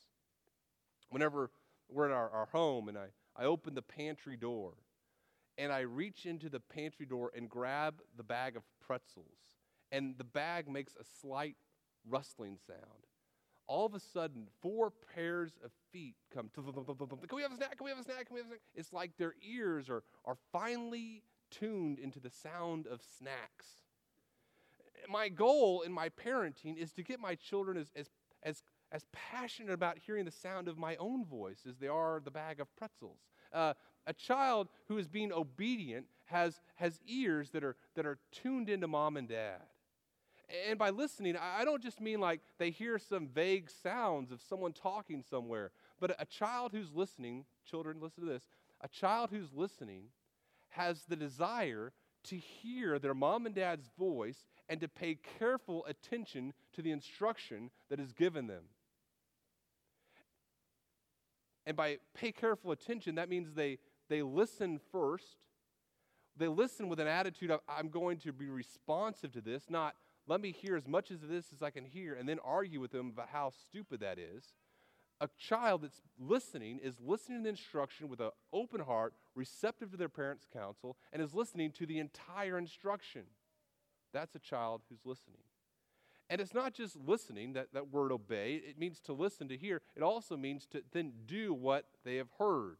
[1.11, 1.51] Whenever
[1.87, 4.73] we're in our, our home and I, I open the pantry door
[5.59, 9.25] and I reach into the pantry door and grab the bag of pretzels,
[9.91, 11.55] and the bag makes a slight
[12.09, 13.05] rustling sound.
[13.67, 16.49] All of a sudden, four pairs of feet come.
[16.53, 17.77] Can we have a snack?
[17.77, 18.27] Can we have a snack?
[18.27, 18.61] Can we have a snack?
[18.75, 23.86] It's like their ears are, are finely tuned into the sound of snacks
[25.09, 28.09] my goal in my parenting is to get my children as, as,
[28.43, 32.31] as, as passionate about hearing the sound of my own voice as they are the
[32.31, 33.19] bag of pretzels.
[33.53, 33.73] Uh,
[34.05, 38.87] a child who is being obedient has, has ears that are, that are tuned into
[38.87, 39.61] mom and dad.
[40.69, 44.71] And by listening, I don't just mean like they hear some vague sounds of someone
[44.71, 48.43] talking somewhere, but a child who's listening, children, listen to this,
[48.79, 50.03] a child who's listening
[50.69, 51.91] has the desire
[52.23, 57.69] to hear their mom and dad's voice and to pay careful attention to the instruction
[57.89, 58.63] that is given them.
[61.65, 65.37] And by pay careful attention, that means they, they listen first.
[66.37, 69.95] They listen with an attitude of, I'm going to be responsive to this, not
[70.27, 72.91] let me hear as much of this as I can hear and then argue with
[72.91, 74.53] them about how stupid that is.
[75.19, 79.97] A child that's listening is listening to the instruction with an open heart, receptive to
[79.97, 83.23] their parents' counsel, and is listening to the entire instruction.
[84.17, 85.43] That's a child who's listening.
[86.27, 88.59] And it's not just listening, that, that word obey.
[88.67, 89.79] It means to listen, to hear.
[89.95, 92.77] It also means to then do what they have heard.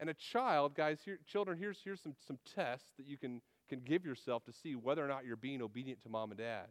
[0.00, 3.82] And a child, guys, here, children, here's, here's some, some tests that you can, can
[3.84, 6.66] give yourself to see whether or not you're being obedient to mom and dad.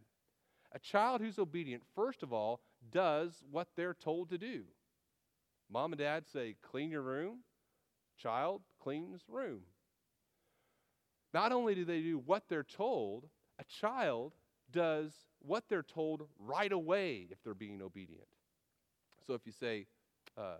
[0.72, 4.64] A child who's obedient, first of all, does what they're told to do.
[5.72, 7.38] Mom and dad say, clean your room.
[8.18, 9.60] Child cleans room.
[11.32, 14.32] Not only do they do what they're told, a child
[14.70, 18.26] does what they're told right away if they're being obedient.
[19.26, 19.86] So if you say,
[20.36, 20.56] uh,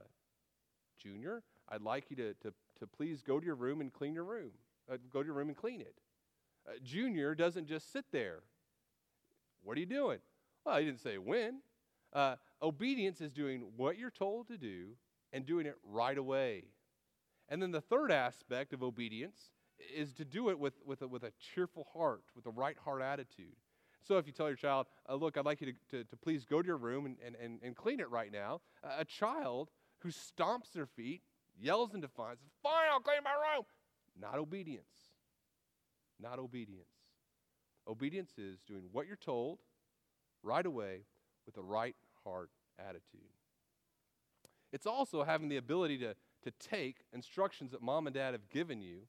[0.99, 4.25] Junior, I'd like you to, to, to please go to your room and clean your
[4.25, 4.51] room,
[4.91, 5.95] uh, go to your room and clean it.
[6.69, 8.41] Uh, junior doesn't just sit there.
[9.63, 10.19] What are you doing?
[10.65, 11.61] Well, he didn't say when.
[12.13, 14.91] Uh, obedience is doing what you're told to do
[15.33, 16.65] and doing it right away.
[17.49, 19.51] And then the third aspect of obedience
[19.95, 23.03] is to do it with, with, a, with a cheerful heart, with a right heart
[23.03, 23.57] attitude.
[24.03, 26.45] So if you tell your child, uh, look, I'd like you to, to, to, please
[26.45, 29.71] go to your room and, and, and, and clean it right now, uh, a child
[30.01, 31.23] who stomps their feet,
[31.59, 33.65] yells in defiance, fine, I'll clean my room,
[34.21, 34.87] not obedience.
[36.21, 36.87] Not obedience.
[37.89, 39.59] Obedience is doing what you're told
[40.43, 41.01] right away
[41.47, 43.21] with the right heart attitude.
[44.73, 46.15] It's also having the ability to,
[46.45, 49.01] to take instructions that mom and dad have given you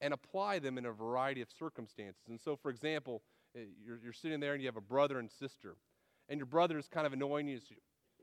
[0.00, 2.22] and apply them in a variety of circumstances.
[2.28, 3.22] And so, for example,
[3.56, 5.76] eh, you're, you're sitting there and you have a brother and sister,
[6.28, 7.76] and your brother is kind of annoying you, so you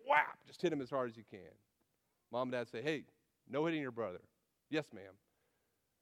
[0.07, 1.39] whap, just hit him as hard as you can.
[2.31, 3.03] Mom and dad say, hey,
[3.49, 4.21] no hitting your brother.
[4.69, 5.13] Yes, ma'am.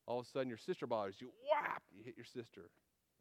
[0.06, 1.32] All of a sudden, your sister bothers you.
[1.52, 1.82] Whap!
[1.96, 2.70] You hit your sister.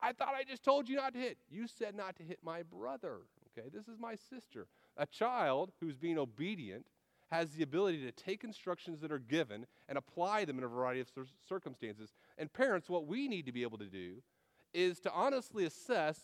[0.00, 1.38] I thought I just told you not to hit.
[1.48, 3.18] You said not to hit my brother.
[3.56, 4.66] Okay, this is my sister.
[4.96, 6.86] A child who's being obedient
[7.33, 11.01] has the ability to take instructions that are given and apply them in a variety
[11.01, 11.09] of
[11.49, 12.12] circumstances.
[12.37, 14.16] And parents, what we need to be able to do
[14.75, 16.21] is to honestly assess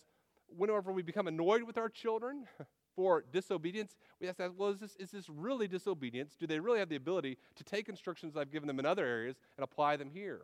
[0.54, 2.44] whenever we become annoyed with our children
[2.94, 6.36] for disobedience, we have to ask, well, is this, is this really disobedience?
[6.38, 9.36] Do they really have the ability to take instructions I've given them in other areas
[9.56, 10.42] and apply them here?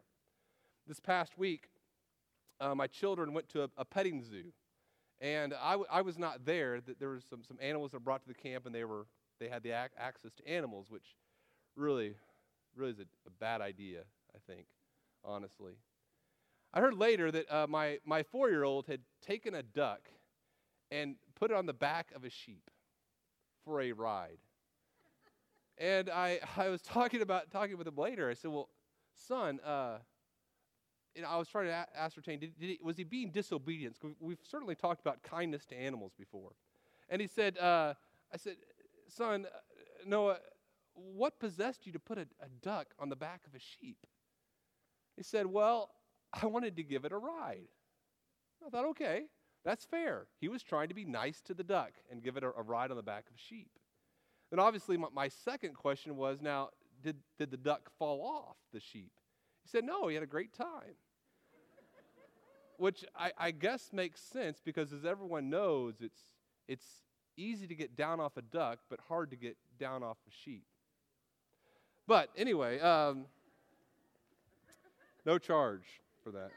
[0.89, 1.69] This past week,
[2.59, 4.45] uh, my children went to a, a petting zoo.
[5.21, 6.81] And I, w- I was not there.
[6.99, 9.07] There were some, some animals that were brought to the camp, and they were
[9.45, 11.17] they had the ac- access to animals, which
[11.77, 12.15] really,
[12.75, 14.01] really is a, a, bad idea,
[14.35, 14.67] I think,
[15.23, 15.75] honestly.
[16.73, 20.09] I heard later that uh, my, my four year old had taken a duck
[20.91, 22.71] and put it on the back of a sheep
[23.65, 24.39] for a ride.
[25.77, 28.31] and I, I was talking about talking with him later.
[28.31, 28.71] I said, "Well,
[29.15, 29.99] son, uh,
[31.15, 33.97] you know, I was trying to a- ascertain did, did he, was he being disobedient?
[34.21, 36.53] We've certainly talked about kindness to animals before."
[37.11, 37.93] And he said, uh,
[38.33, 38.57] "I said,
[39.09, 39.59] Son, uh,
[40.07, 40.39] Noah,
[40.95, 44.07] what possessed you to put a, a duck on the back of a sheep?
[45.17, 45.91] He said, Well,
[46.43, 47.69] I wanted to give it a ride.
[48.65, 49.25] I thought, okay,
[49.65, 50.27] that's fair.
[50.41, 52.91] He was trying to be nice to the duck and give it a, a ride
[52.91, 53.71] on the back of a sheep.
[54.51, 56.71] Then, obviously, my, my, second question was now,
[57.03, 59.13] did, did the duck fall off the sheep?
[59.63, 60.97] He said, no, he had a great time.
[62.79, 66.21] Which I, I guess makes sense because, as everyone knows, it's,
[66.69, 66.85] it's
[67.37, 70.65] easy to get down off a duck, but hard to get down off a sheep.
[72.07, 73.25] But anyway, um,
[75.25, 75.85] no charge
[76.23, 76.51] for that.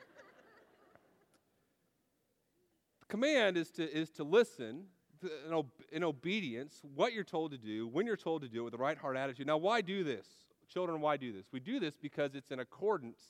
[3.00, 4.86] the command is to, is to listen
[5.24, 8.74] in, in obedience, what you're told to do, when you're told to do it with
[8.74, 9.48] the right heart attitude.
[9.48, 10.28] Now, why do this?
[10.70, 11.46] Children, why do this?
[11.52, 13.22] We do this because it's in accordance.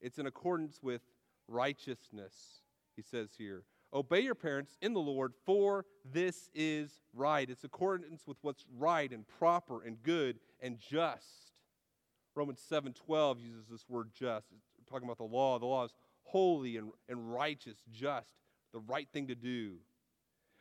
[0.00, 1.02] It's in accordance with
[1.46, 2.62] righteousness,
[2.96, 3.64] he says here.
[3.92, 7.48] Obey your parents in the Lord, for this is right.
[7.48, 11.52] It's accordance with what's right and proper and good and just.
[12.36, 14.52] Romans 7:12 uses this word just.
[14.52, 15.58] It's talking about the law.
[15.58, 18.30] The law is holy and, and righteous, just,
[18.72, 19.78] the right thing to do.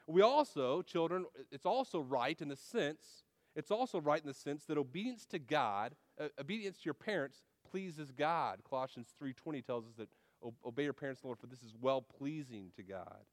[0.08, 3.24] We also, children, it's also right in the sense,
[3.56, 7.44] it's also right in the sense that obedience to God, uh, obedience to your parents
[7.70, 8.64] pleases God.
[8.68, 10.10] Colossians 3:20 tells us that
[10.66, 13.24] obey your parents, Lord, for this is well pleasing to God.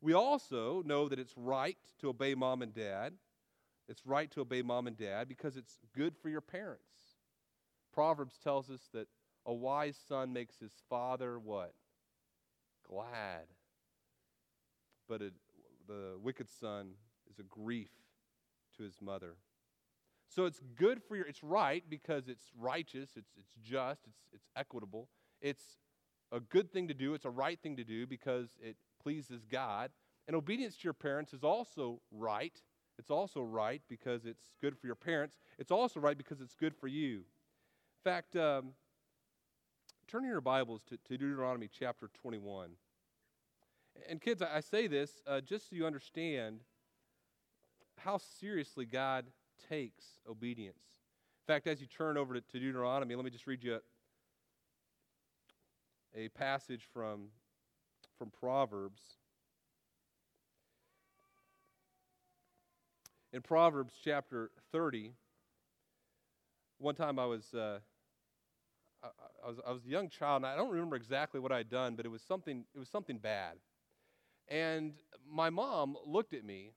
[0.00, 3.14] We also know that it's right to obey mom and dad.
[3.88, 6.82] It's right to obey mom and dad because it's good for your parents.
[7.92, 9.06] Proverbs tells us that
[9.46, 11.72] a wise son makes his father what?
[12.88, 13.46] Glad.
[15.08, 15.22] But
[15.86, 16.90] the wicked son
[17.30, 17.90] is a grief
[18.76, 19.36] to his mother.
[20.28, 24.48] So it's good for your, it's right because it's righteous, it's, it's just, it's, it's
[24.56, 25.08] equitable.
[25.40, 25.64] It's
[26.32, 29.90] a good thing to do, it's a right thing to do because it pleases God.
[30.26, 32.60] And obedience to your parents is also right.
[32.98, 35.36] It's also right because it's good for your parents.
[35.58, 37.18] It's also right because it's good for you.
[37.18, 38.72] In fact, um,
[40.08, 42.70] turn in your Bibles to, to, Deuteronomy chapter 21.
[44.08, 46.60] And kids, I, I say this uh, just so you understand
[47.98, 49.26] how seriously God
[49.68, 50.78] takes obedience.
[51.48, 53.78] In fact, as you turn over to, to Deuteronomy, let me just read you
[56.16, 57.28] a passage from,
[58.18, 59.02] from Proverbs.
[63.32, 65.12] In Proverbs chapter 30,
[66.78, 67.80] one time I was, uh,
[69.02, 69.08] I,
[69.44, 71.96] I, was, I was a young child, and I don't remember exactly what I'd done,
[71.96, 73.56] but it was something, it was something bad.
[74.48, 74.94] And
[75.30, 76.72] my mom looked at me,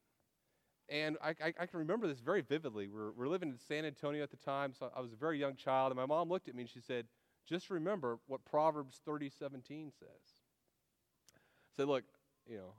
[0.89, 2.87] and I, I, I can remember this very vividly.
[2.89, 5.55] We're, we're living in San Antonio at the time, so I was a very young
[5.55, 7.05] child, and my mom looked at me and she said,
[7.49, 10.07] just remember what Proverbs 30, 17 says.
[11.75, 12.03] Say, look,
[12.47, 12.73] you know,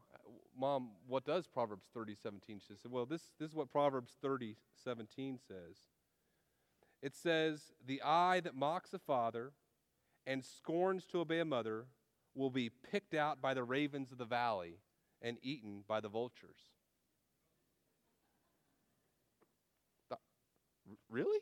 [0.57, 2.75] Mom, what does Proverbs 30, 17 say?
[2.89, 5.77] Well, this, this is what Proverbs 30, 17 says.
[7.03, 9.53] It says, The eye that mocks a father
[10.27, 11.87] and scorns to obey a mother
[12.35, 14.79] will be picked out by the ravens of the valley
[15.23, 16.59] and eaten by the vultures.
[21.09, 21.39] Really?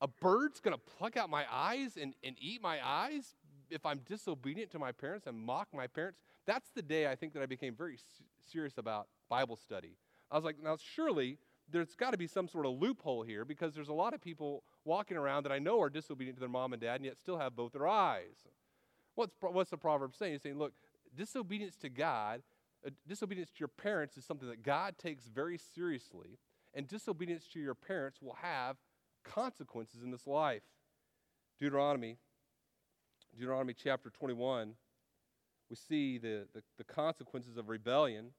[0.00, 3.34] A bird's going to pluck out my eyes and, and eat my eyes
[3.70, 6.20] if I'm disobedient to my parents and mock my parents?
[6.46, 7.98] That's the day I think that I became very
[8.50, 9.96] serious about Bible study.
[10.30, 11.38] I was like, now surely
[11.70, 14.62] there's got to be some sort of loophole here because there's a lot of people
[14.84, 17.38] walking around that I know are disobedient to their mom and dad and yet still
[17.38, 18.46] have both their eyes.
[19.14, 20.34] What's, what's the proverb saying?
[20.34, 20.72] It's saying, look,
[21.16, 22.42] disobedience to God,
[22.86, 26.38] uh, disobedience to your parents is something that God takes very seriously,
[26.74, 28.76] and disobedience to your parents will have
[29.34, 30.62] consequences in this life.
[31.58, 32.16] Deuteronomy,
[33.34, 34.74] Deuteronomy chapter 21,
[35.70, 38.30] we see the, the, the consequences of rebellion.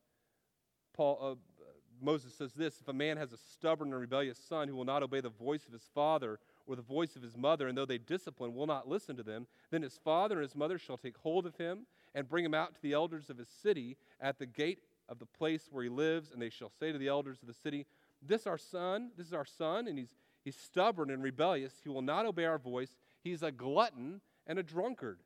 [0.94, 1.64] Paul, uh,
[2.02, 5.04] Moses says this If a man has a stubborn and rebellious son who will not
[5.04, 7.98] obey the voice of his father or the voice of his mother, and though they
[7.98, 11.46] discipline, will not listen to them, then his father and his mother shall take hold
[11.46, 14.80] of him and bring him out to the elders of his city at the gate
[15.08, 17.54] of the place where he lives, and they shall say to the elders of the
[17.54, 17.86] city,
[18.22, 21.74] This our son, this is our son, and he's he's stubborn and rebellious.
[21.84, 22.98] He will not obey our voice.
[23.24, 25.20] He's a glutton and a drunkard.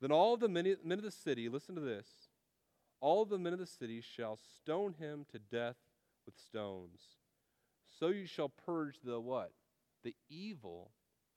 [0.00, 2.06] Then all the men, of the city, listen to this,
[3.00, 5.76] all the men of the city shall stone him to death
[6.26, 7.00] with stones.
[7.98, 9.52] So you shall purge the what?
[10.02, 10.90] The evil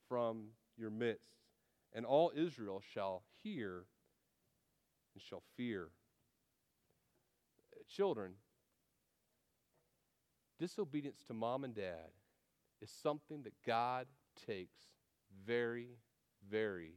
[0.10, 1.30] from your midst.
[1.94, 3.86] And all Israel shall hear
[5.14, 5.90] and shall fear.
[7.90, 8.34] Children,
[10.60, 12.10] disobedience to mom and dad
[12.82, 14.08] is something that God
[14.46, 14.80] takes
[15.46, 15.98] very,
[16.50, 16.94] very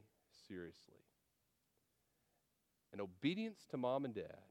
[0.46, 1.04] seriously.
[2.92, 4.42] And obedience to mom and dad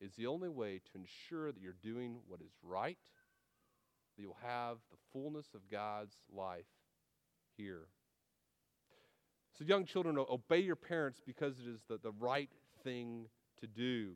[0.00, 2.98] is the only way to ensure that you're doing what is right,
[4.16, 6.64] that you'll have the fullness of God's life
[7.56, 7.88] here.
[9.58, 12.50] So, young children, obey your parents because it is the, the right
[12.82, 13.26] thing
[13.60, 14.12] to do.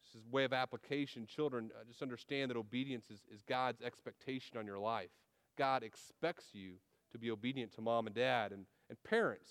[0.00, 1.26] This is way of application.
[1.26, 5.10] Children, uh, just understand that obedience is, is God's expectation on your life.
[5.58, 6.74] God expects you
[7.12, 8.52] to be obedient to mom and dad.
[8.52, 9.50] And, and parents,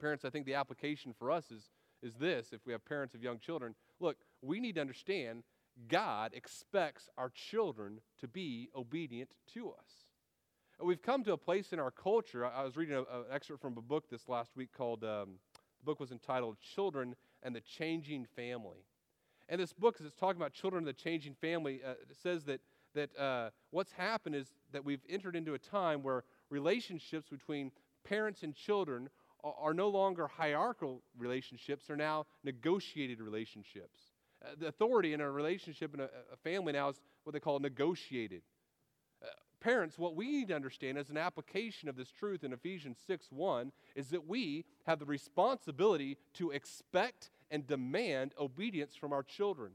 [0.00, 1.70] parents, I think the application for us is,
[2.02, 5.44] is this if we have parents of young children, look, we need to understand
[5.88, 10.08] God expects our children to be obedient to us.
[10.78, 12.44] And we've come to a place in our culture.
[12.44, 15.38] I was reading an excerpt from a book this last week called, um,
[15.80, 18.84] the book was entitled Children and the Changing Family.
[19.48, 22.60] And this book, as it's talking about children and the changing family, uh, says that
[22.94, 27.70] that uh, what's happened is that we've entered into a time where relationships between
[28.04, 29.08] parents and children
[29.42, 33.98] are, are no longer hierarchical relationships, they're now negotiated relationships.
[34.44, 37.58] Uh, the authority in a relationship in a, a, family now is what they call
[37.58, 38.42] negotiated.
[39.22, 39.28] Uh,
[39.60, 43.28] parents, what we need to understand as an application of this truth in Ephesians 6
[43.30, 49.72] 1 is that we have the responsibility to expect and demand obedience from our children.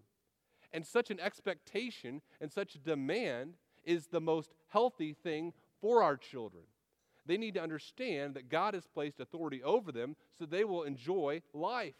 [0.71, 6.17] And such an expectation and such a demand is the most healthy thing for our
[6.17, 6.63] children.
[7.25, 11.41] They need to understand that God has placed authority over them so they will enjoy
[11.53, 11.95] life,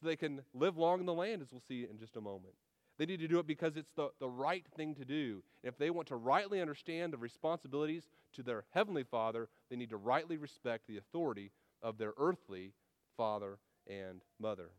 [0.00, 2.54] so they can live long in the land, as we'll see in just a moment.
[2.98, 5.42] They need to do it because it's the, the right thing to do.
[5.62, 9.90] And if they want to rightly understand the responsibilities to their heavenly Father, they need
[9.90, 11.50] to rightly respect the authority
[11.82, 12.72] of their earthly
[13.16, 14.70] father and mother.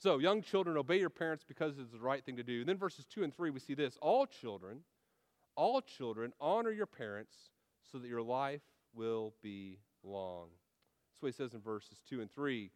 [0.00, 2.60] So, young children, obey your parents because it's the right thing to do.
[2.60, 4.80] And then verses 2 and 3, we see this all children,
[5.56, 7.34] all children, honor your parents
[7.90, 8.62] so that your life
[8.94, 10.46] will be long.
[11.10, 12.70] That's what he says in verses 2 and 3.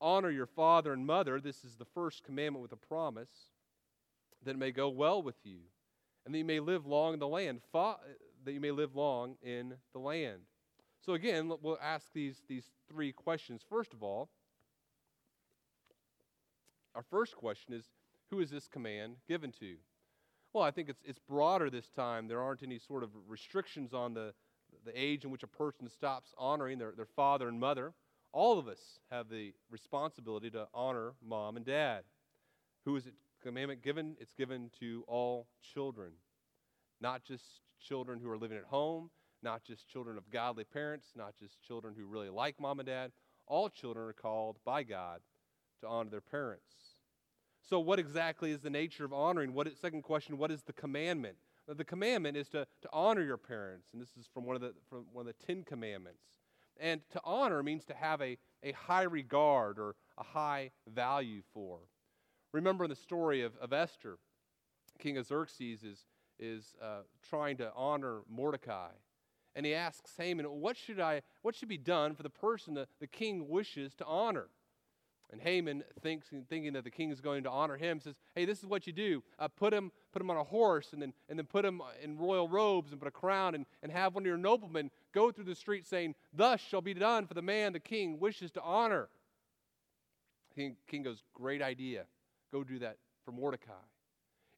[0.00, 1.40] Honor your father and mother.
[1.40, 3.50] This is the first commandment with a promise
[4.42, 5.58] that it may go well with you
[6.24, 7.60] and that you may live long in the land.
[7.70, 7.98] Fa-
[8.44, 10.40] that you may live long in the land.
[11.04, 13.62] So, again, we'll ask these, these three questions.
[13.68, 14.30] First of all,
[16.94, 17.90] our first question is
[18.30, 19.76] who is this command given to?
[20.52, 22.28] Well, I think it's, it's broader this time.
[22.28, 24.34] There aren't any sort of restrictions on the,
[24.84, 27.94] the age in which a person stops honoring their, their father and mother.
[28.32, 32.04] All of us have the responsibility to honor mom and dad.
[32.84, 34.16] Who is it commandment given?
[34.20, 36.12] It's given to all children,
[37.00, 37.44] not just
[37.80, 39.10] children who are living at home,
[39.42, 43.12] not just children of godly parents, not just children who really like mom and dad.
[43.46, 45.20] All children are called by God
[45.82, 46.74] to honor their parents.
[47.68, 49.54] So, what exactly is the nature of honoring?
[49.54, 51.36] What is, second question, what is the commandment?
[51.68, 54.74] The commandment is to, to honor your parents, and this is from one of the
[54.90, 56.24] from one of the Ten Commandments.
[56.80, 61.78] And to honor means to have a, a high regard or a high value for.
[62.52, 64.18] Remember in the story of, of Esther.
[64.98, 66.06] King Xerxes is,
[66.38, 68.90] is uh, trying to honor Mordecai.
[69.54, 72.88] And he asks Haman, what should, I, what should be done for the person that
[73.00, 74.48] the king wishes to honor?
[75.32, 78.58] And Haman thinks, thinking that the king is going to honor him, says, "Hey, this
[78.58, 81.38] is what you do: uh, put him, put him on a horse, and then and
[81.38, 84.26] then put him in royal robes and put a crown, and, and have one of
[84.26, 87.80] your noblemen go through the street saying, "Thus shall be done for the man the
[87.80, 89.08] king wishes to honor."
[90.54, 92.04] King, king goes, "Great idea.
[92.52, 93.72] Go do that for Mordecai."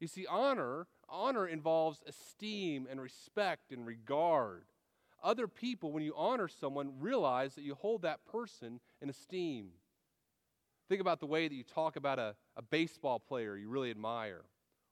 [0.01, 4.65] You see, honor honor involves esteem and respect and regard.
[5.23, 9.71] Other people, when you honor someone, realize that you hold that person in esteem.
[10.89, 14.43] Think about the way that you talk about a, a baseball player you really admire,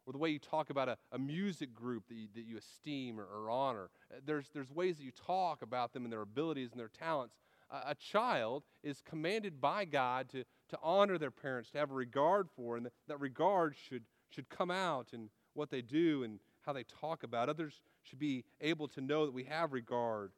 [0.06, 3.20] or the way you talk about a, a music group that you, that you esteem
[3.20, 3.90] or, or honor.
[4.10, 7.34] Uh, there's, there's ways that you talk about them and their abilities and their talents.
[7.70, 11.94] A, a child is commanded by God to, to honor their parents, to have a
[11.94, 16.40] regard for, and that, that regard should, should come out in what they do and
[16.62, 17.48] how they talk about.
[17.48, 20.32] Others should be able to know that we have regard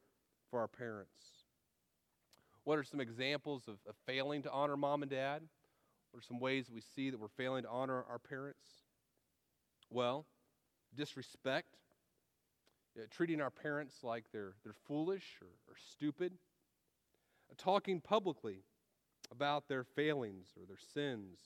[0.50, 1.10] for our parents.
[2.64, 5.42] What are some examples of, of failing to honor mom and dad?
[6.10, 8.66] What are some ways we see that we're failing to honor our parents?
[9.90, 10.26] Well,
[10.96, 11.76] disrespect,
[13.10, 16.32] treating our parents like they're, they're foolish or, or stupid,
[17.50, 18.62] uh, talking publicly
[19.30, 21.38] about their failings or their sins,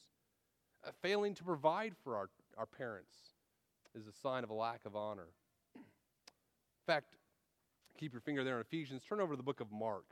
[0.86, 3.14] uh, failing to provide for our, our parents
[3.94, 5.28] is a sign of a lack of honor.
[5.74, 5.82] In
[6.86, 7.16] fact,
[7.98, 9.02] keep your finger there in Ephesians.
[9.08, 10.04] Turn over to the book of Mark.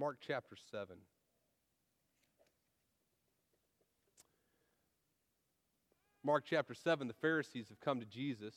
[0.00, 0.96] Mark chapter 7.
[6.24, 8.54] Mark chapter 7, the Pharisees have come to Jesus.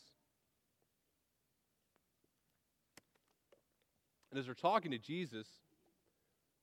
[4.31, 5.47] And as they're talking to Jesus,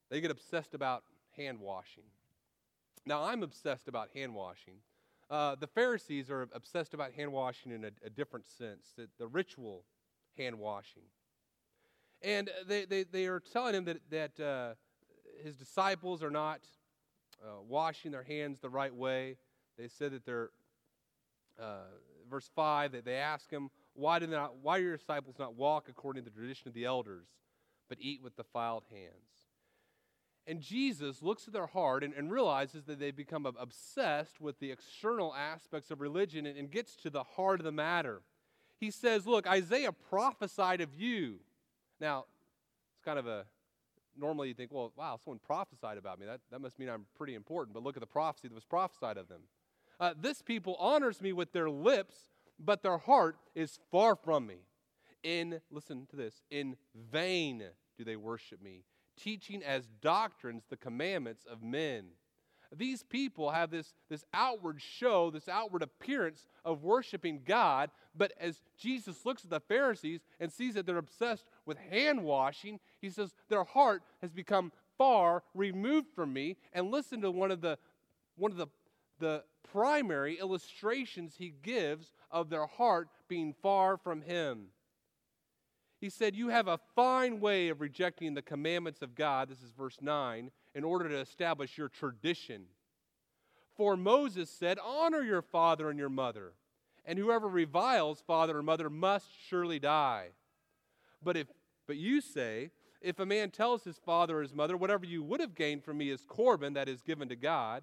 [0.09, 1.03] they get obsessed about
[1.37, 2.05] hand washing.
[3.05, 4.77] Now, I'm obsessed about hand washing.
[5.29, 9.27] Uh, the Pharisees are obsessed about hand washing in a, a different sense, the, the
[9.27, 9.85] ritual
[10.39, 11.03] hand washing.
[12.23, 14.75] And they, they, they are telling him that, that uh,
[15.43, 16.61] his disciples are not
[17.43, 19.37] uh, washing their hands the right way.
[19.79, 20.51] They said that they're,
[21.59, 21.85] uh,
[22.29, 25.89] verse 5, that they ask him, why do, not, why do your disciples not walk
[25.89, 27.27] according to the tradition of the elders,
[27.89, 29.31] but eat with defiled hands?
[30.47, 34.71] And Jesus looks at their heart and, and realizes that they've become obsessed with the
[34.71, 38.23] external aspects of religion and, and gets to the heart of the matter.
[38.79, 41.41] He says, Look, Isaiah prophesied of you
[42.01, 42.25] now,
[42.95, 43.45] it's kind of a
[44.19, 46.27] normally you think, well, wow, someone prophesied about me.
[46.27, 47.75] That, that must mean I'm pretty important.
[47.75, 49.43] But look at the prophecy that was prophesied of them.
[49.99, 52.15] Uh, this people honors me with their lips,
[52.59, 54.59] but their heart is far from me.
[55.23, 56.77] In, listen to this, in
[57.13, 57.63] vain
[57.99, 58.85] do they worship me,
[59.19, 62.07] teaching as doctrines the commandments of men.
[62.77, 68.63] These people have this, this outward show, this outward appearance of worshiping God, but as
[68.79, 73.35] Jesus looks at the Pharisees and sees that they're obsessed with hand washing, he says,
[73.49, 76.57] Their heart has become far removed from me.
[76.73, 77.77] And listen to one of the,
[78.37, 78.69] one of the,
[79.19, 79.43] the
[79.73, 84.67] primary illustrations he gives of their heart being far from him.
[86.01, 89.49] He said, You have a fine way of rejecting the commandments of God.
[89.49, 92.67] This is verse 9 in order to establish your tradition.
[93.77, 96.53] For Moses said, Honor your father and your mother,
[97.05, 100.29] and whoever reviles father or mother must surely die.
[101.23, 101.49] But if
[101.87, 105.41] but you say, if a man tells his father or his mother, whatever you would
[105.41, 107.83] have gained from me is Corban that is given to God,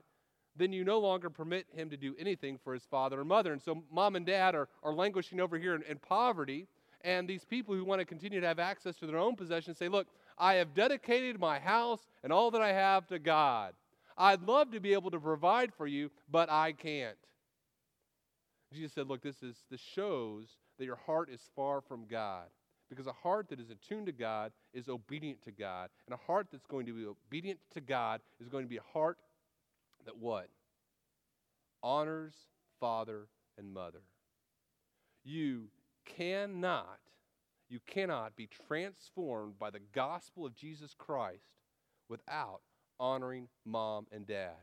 [0.56, 3.52] then you no longer permit him to do anything for his father or mother.
[3.52, 6.68] And so mom and dad are, are languishing over here in, in poverty.
[7.02, 9.88] And these people who want to continue to have access to their own possessions say,
[9.88, 10.08] Look,
[10.38, 13.74] I have dedicated my house and all that I have to God.
[14.18, 17.18] I'd love to be able to provide for you, but I can't.
[18.74, 22.46] Jesus said, Look, this, is, this shows that your heart is far from God.
[22.90, 25.90] Because a heart that is attuned to God is obedient to God.
[26.06, 28.94] And a heart that's going to be obedient to God is going to be a
[28.94, 29.18] heart
[30.06, 30.48] that what?
[31.84, 32.34] Honors
[32.80, 33.28] father
[33.58, 34.02] and mother.
[35.26, 35.66] You
[36.06, 37.00] cannot
[37.70, 41.56] you cannot be transformed by the gospel of Jesus Christ
[42.10, 42.62] without
[43.00, 44.56] honoring mom and dad.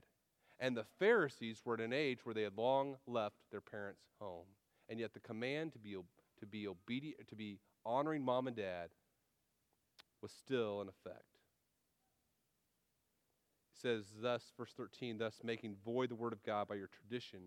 [0.58, 4.46] And the Pharisees were at an age where they had long left their parents' home.
[4.88, 5.96] And yet the command to be,
[6.40, 8.88] to be obedient, to be honoring mom and dad
[10.22, 11.24] was still in effect.
[13.74, 17.40] It says, thus, verse 13, thus making void the word of God by your tradition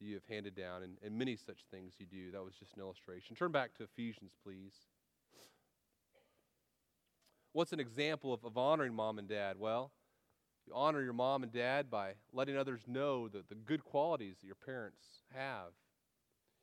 [0.00, 2.30] you have handed down, and, and many such things you do.
[2.32, 3.36] That was just an illustration.
[3.36, 4.74] Turn back to Ephesians, please.
[7.52, 9.56] What's an example of, of honoring mom and dad?
[9.58, 9.90] Well,
[10.66, 14.46] you honor your mom and dad by letting others know the, the good qualities that
[14.46, 15.02] your parents
[15.34, 15.72] have.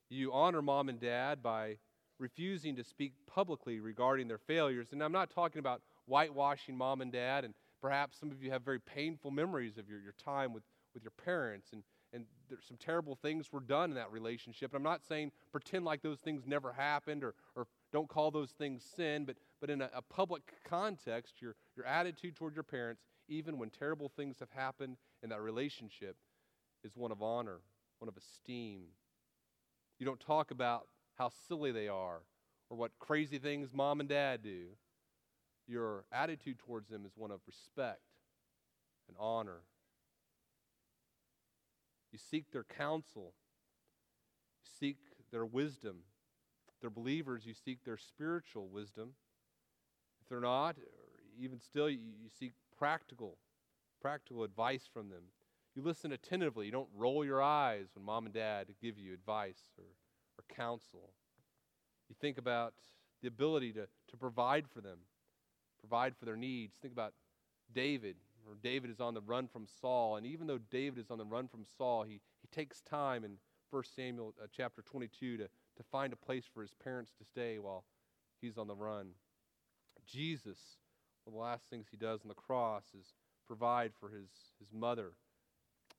[0.09, 1.77] You honor mom and dad by
[2.19, 4.88] refusing to speak publicly regarding their failures.
[4.91, 8.61] And I'm not talking about whitewashing mom and dad and perhaps some of you have
[8.61, 10.63] very painful memories of your, your time with,
[10.93, 11.84] with your parents, and,
[12.14, 14.72] and there's some terrible things were done in that relationship.
[14.72, 18.51] And I'm not saying pretend like those things never happened or, or don't call those
[18.51, 23.01] things sin, but, but in a, a public context, your, your attitude toward your parents,
[23.28, 26.16] even when terrible things have happened in that relationship,
[26.84, 27.59] is one of honor,
[27.99, 28.84] one of esteem.
[29.99, 32.22] You don't talk about how silly they are
[32.70, 34.66] or what crazy things mom and dad do.
[35.68, 38.01] Your attitude towards them is one of respect
[39.07, 39.61] and honor.
[42.14, 43.34] You seek their counsel,
[44.61, 44.97] you seek
[45.32, 45.97] their wisdom.
[46.68, 49.16] If they're believers, you seek their spiritual wisdom.
[50.22, 50.76] If they're not,
[51.39, 53.38] even still, you, you seek practical,
[53.99, 55.24] practical advice from them.
[55.76, 56.68] You listen attentively.
[56.68, 59.86] You don't roll your eyes when mom and dad give you advice or,
[60.38, 61.09] or counsel.
[62.09, 62.76] You think about
[63.24, 64.99] the ability to, to provide for them,
[65.80, 66.76] provide for their needs.
[66.80, 67.14] Think about
[67.74, 68.18] David,
[68.61, 70.17] David is on the run from Saul.
[70.17, 73.37] And even though David is on the run from Saul, he, he takes time in
[73.69, 77.57] 1 Samuel uh, chapter 22 to, to find a place for his parents to stay
[77.59, 77.83] while
[78.41, 79.07] he's on the run.
[80.05, 80.59] Jesus,
[81.23, 83.13] one of the last things he does on the cross is
[83.47, 84.29] provide for his,
[84.59, 85.13] his mother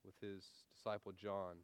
[0.04, 1.56] with his disciple John.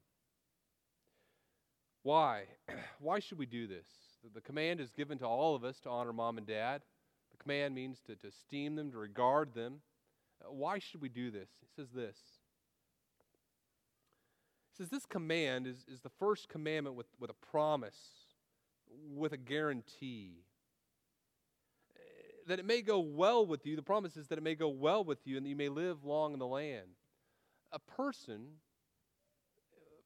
[2.03, 2.45] Why?
[3.01, 3.87] Why should we do this?
[4.35, 6.83] The command is given to all of us to honor mom and dad.
[7.31, 9.81] The command means to, to esteem them, to regard them.
[10.49, 11.49] Why should we do this?
[11.61, 12.17] He says this.
[14.71, 17.99] He says this command is, is the first commandment with, with a promise,
[19.15, 20.45] with a guarantee.
[21.95, 22.01] Uh,
[22.49, 23.77] that it may go well with you.
[23.77, 26.05] The promise is that it may go well with you and that you may live
[26.05, 26.89] long in the land.
[27.73, 28.47] A person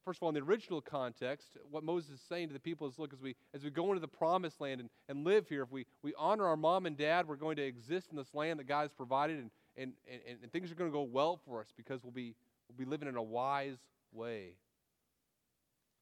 [0.05, 2.99] first of all, in the original context, what Moses is saying to the people is
[2.99, 5.73] look, as we, as we go into the promised land and, and live here, if
[5.73, 8.69] we, we honor our mom and dad, we're going to exist in this land that
[8.69, 11.73] God has provided, and, and, and, and things are going to go well for us
[11.77, 12.35] because we'll be,
[12.69, 13.79] we'll be living in a wise
[14.13, 14.57] way,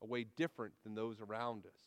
[0.02, 1.80] a way different than those around us.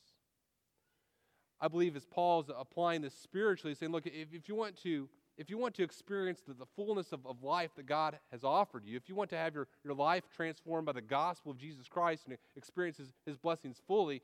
[1.60, 5.50] I believe as Paul's applying this spiritually, saying, look, if, if you want to if
[5.50, 8.96] you want to experience the, the fullness of, of life that God has offered you,
[8.96, 12.24] if you want to have your, your life transformed by the gospel of Jesus Christ
[12.28, 14.22] and experience his, his blessings fully,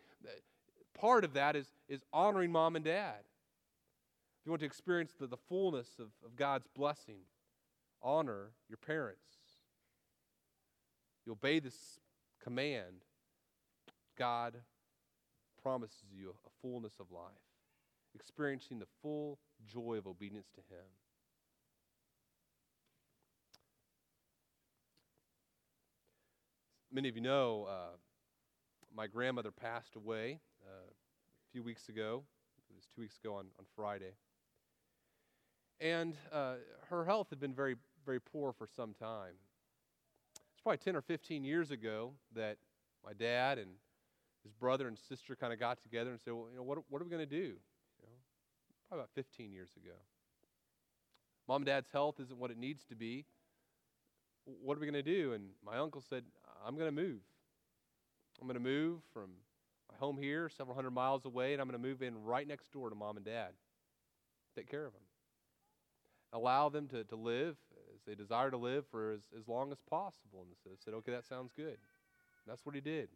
[0.98, 3.20] part of that is, is honoring mom and dad.
[4.40, 7.20] If you want to experience the, the fullness of, of God's blessing,
[8.04, 9.20] honor your parents.
[11.26, 12.00] You obey this
[12.44, 13.04] command,
[14.18, 14.56] God
[15.62, 17.32] promises you a fullness of life,
[18.16, 20.86] experiencing the full joy of obedience to Him.
[26.92, 27.96] Many of you know uh,
[28.94, 32.24] my grandmother passed away uh, a few weeks ago.
[32.70, 34.14] It was two weeks ago on, on Friday.
[35.80, 36.56] And uh,
[36.90, 37.76] her health had been very,
[38.06, 39.34] very poor for some time.
[40.54, 42.58] It's probably 10 or 15 years ago that
[43.06, 43.72] my dad and
[44.44, 47.02] his brother and sister kind of got together and said, Well, you know, what, what
[47.02, 47.56] are we going to do?
[48.92, 49.96] probably about 15 years ago.
[51.48, 53.26] Mom and dad's health isn't what it needs to be.
[54.44, 55.32] What are we going to do?
[55.32, 56.24] And my uncle said,
[56.66, 57.22] I'm going to move.
[58.42, 59.30] I'm going to move from
[59.90, 62.72] my home here, several hundred miles away, and I'm going to move in right next
[62.74, 63.52] door to mom and dad.
[64.58, 65.02] Take care of them.
[66.34, 67.56] Allow them to, to live
[68.08, 70.46] they desire to live for as, as long as possible.
[70.46, 71.68] And I said, okay, that sounds good.
[71.68, 73.10] And that's what he did.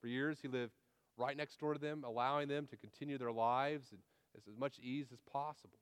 [0.00, 0.72] For years, he lived
[1.16, 4.00] right next door to them, allowing them to continue their lives and
[4.36, 5.78] as, as much ease as possible.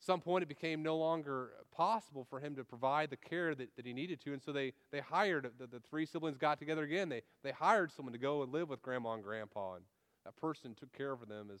[0.00, 3.74] At some point, it became no longer possible for him to provide the care that,
[3.76, 6.84] that he needed to, and so they, they hired, the, the three siblings got together
[6.84, 7.08] again.
[7.08, 9.84] They, they hired someone to go and live with grandma and grandpa, and
[10.24, 11.60] that person took care of them as,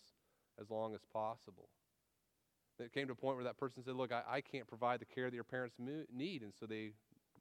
[0.60, 1.68] as long as possible.
[2.80, 5.04] It came to a point where that person said, Look, I, I can't provide the
[5.06, 6.92] care that your parents mo- need, and so they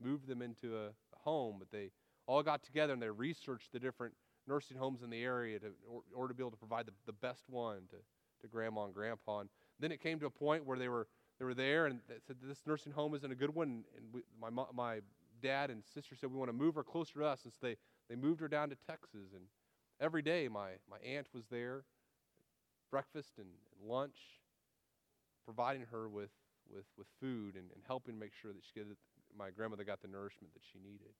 [0.01, 0.89] moved them into a,
[1.27, 1.91] home, but they
[2.25, 4.13] all got together and they researched the different
[4.47, 5.67] nursing homes in the area to,
[6.15, 7.97] or, to be able to provide the, the best one to,
[8.41, 9.39] to grandma and grandpa.
[9.39, 11.07] And then it came to a point where they were,
[11.37, 13.83] they were there and said, This nursing home isn't a good one.
[13.97, 14.99] And we, my, my
[15.41, 17.43] dad and sister said, We want to move her closer to us.
[17.43, 17.75] And so they,
[18.09, 19.33] they moved her down to Texas.
[19.35, 19.45] And
[19.99, 21.83] every day, my, my aunt was there,
[22.89, 24.17] breakfast and, and lunch,
[25.47, 26.29] providing her with,
[26.69, 28.85] with, with food and, and helping make sure that she get,
[29.37, 31.15] my grandmother got the nourishment that she needed.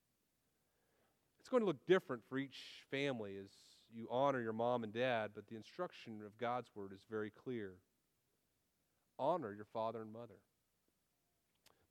[1.40, 3.48] It's going to look different for each family as
[3.96, 7.76] you honor your mom and dad, but the instruction of God's word is very clear.
[9.18, 10.42] Honor your father and mother.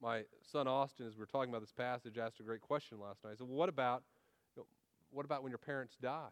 [0.02, 3.24] My son Austin, as we were talking about this passage, asked a great question last
[3.24, 3.30] night.
[3.30, 4.02] He said, well, what about,
[4.54, 4.66] you know,
[5.10, 6.28] what about when your parents die?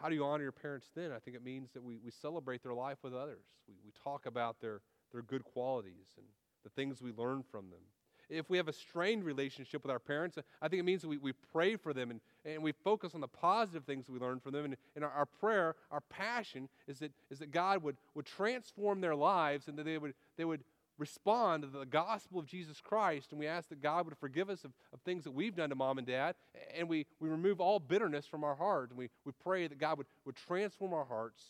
[0.00, 1.12] How do you honor your parents then?
[1.12, 3.44] I think it means that we, we celebrate their life with others.
[3.68, 4.80] We, we talk about their,
[5.12, 6.26] their good qualities and
[6.64, 7.80] the things we learn from them.
[8.28, 11.18] If we have a strained relationship with our parents, I think it means that we,
[11.18, 14.52] we pray for them and, and we focus on the positive things we learn from
[14.52, 14.64] them.
[14.64, 19.00] And, and our, our prayer, our passion is that, is that God would, would transform
[19.00, 20.62] their lives and that they would, they would
[21.02, 23.32] respond to the gospel of Jesus Christ.
[23.32, 25.74] And we ask that God would forgive us of, of things that we've done to
[25.74, 26.36] mom and dad.
[26.76, 28.90] And we, we remove all bitterness from our heart.
[28.90, 31.42] And we, we pray that God would, would transform our hearts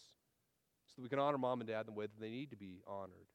[0.87, 2.81] so that we can honor mom and dad the way that they need to be
[2.87, 3.29] honored.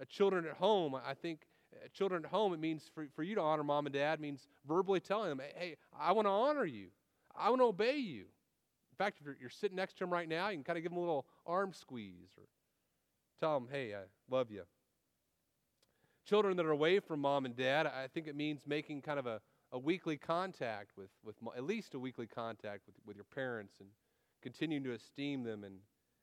[0.00, 3.34] Uh, children at home, I think uh, children at home, it means for, for you
[3.34, 6.88] to honor mom and dad means verbally telling them, hey, I want to honor you.
[7.34, 8.24] I want to obey you.
[8.92, 10.82] In fact, if you're, you're, sitting next to them right now, you can kind of
[10.82, 12.44] give them a little arm squeeze or
[13.40, 14.64] tell them, hey, I love you.
[16.24, 19.26] Children that are away from mom and dad, I think it means making kind of
[19.26, 19.40] a,
[19.72, 23.88] a weekly contact with, with at least a weekly contact with, with your parents and
[24.40, 25.76] continuing to esteem them and,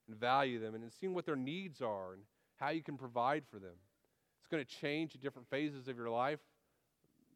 [0.08, 2.22] and value them and seeing what their needs are and
[2.58, 3.76] how you can provide for them.
[4.40, 6.40] It's going to change at different phases of your life.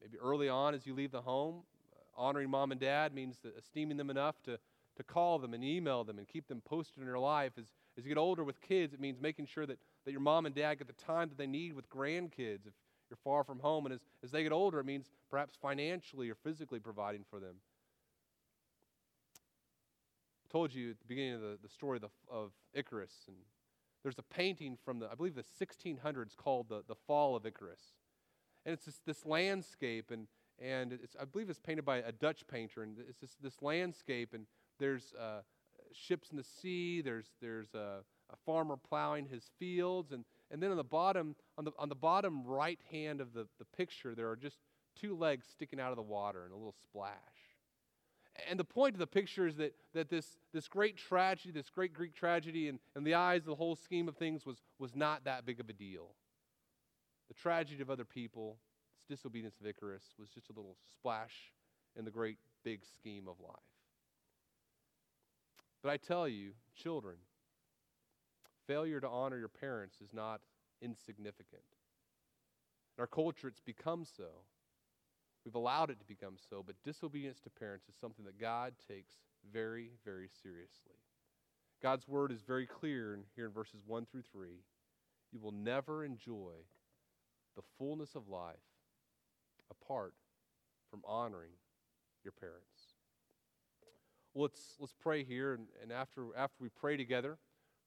[0.01, 3.97] Maybe early on as you leave the home, uh, honoring mom and dad means esteeming
[3.97, 4.57] them enough to,
[4.97, 7.53] to call them and email them and keep them posted in your life.
[7.57, 7.66] As,
[7.97, 10.54] as you get older with kids, it means making sure that, that your mom and
[10.54, 12.74] dad get the time that they need with grandkids if
[13.10, 13.86] you're far from home.
[13.86, 17.56] And as, as they get older, it means perhaps financially or physically providing for them.
[20.45, 23.38] I told you at the beginning of the, the story of, the, of Icarus and
[24.04, 27.93] there's a painting from the, I believe, the 1600s called the, the Fall of Icarus.
[28.66, 30.28] And it's this, this landscape, and,
[30.60, 32.84] and it's, I believe it's painted by a Dutch painter.
[32.84, 34.45] And it's this, this landscape, and
[34.78, 35.41] there's uh,
[35.93, 37.99] ships in the sea, there's, there's a,
[38.34, 41.96] a, farmer plowing his fields, and, and then on the bottom, on the, on the
[41.96, 44.58] bottom right hand of the, the picture, there are just
[45.00, 47.18] two legs sticking out of the water and a little splash.
[48.50, 51.94] And the point of the picture is that, that this, this great tragedy, this great
[51.94, 55.24] Greek tragedy, in, in the eyes of the whole scheme of things, was, was not
[55.26, 56.16] that big of a deal.
[57.28, 58.58] The tragedy of other people,
[58.98, 61.54] this disobedience of Icarus, was just a little splash
[61.96, 63.60] in the great big scheme of life.
[65.84, 67.18] But I tell you, children,
[68.68, 70.41] failure to honor your parents is not
[70.82, 71.64] insignificant.
[72.97, 74.43] In our culture, it's become so.
[75.45, 79.14] We've allowed it to become so, but disobedience to parents is something that God takes
[79.51, 80.95] very, very seriously.
[81.82, 84.64] God's word is very clear here in verses 1 through 3.
[85.34, 86.53] You will never enjoy
[87.57, 88.55] the fullness of life
[89.70, 90.14] apart
[90.89, 91.51] from honoring
[92.24, 92.95] your parents.
[94.34, 97.38] Well, let's, let's pray here, and, and after, after we pray together,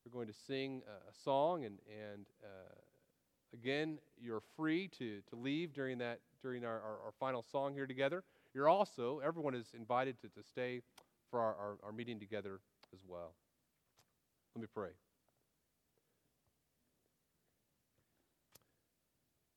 [0.06, 2.74] we're going to sing a, song, and, and uh,
[3.52, 7.86] again, you're free to, to leave during that during our, our, our, final song here
[7.86, 8.22] together.
[8.54, 10.80] You're also, everyone is invited to, to stay
[11.30, 12.60] for our, our, our meeting together
[12.92, 13.32] as well.
[14.54, 14.90] Let me pray.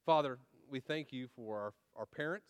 [0.04, 0.40] Father,
[0.72, 2.50] we thank you for our, our parents.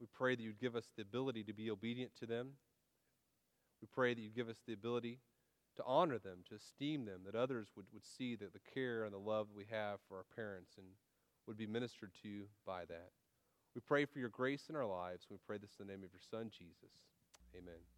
[0.00, 2.50] We pray that you'd give us the ability to be obedient to them.
[3.82, 5.18] We pray that you give us the ability
[5.76, 9.12] to honor them, to esteem them, that others would, would see that the care and
[9.12, 10.86] the love we have for our parents and
[11.46, 13.10] would be ministered to by that.
[13.74, 15.26] We pray for your grace in our lives.
[15.30, 16.94] We pray this in the name of your Son, Jesus.
[17.56, 17.93] Amen.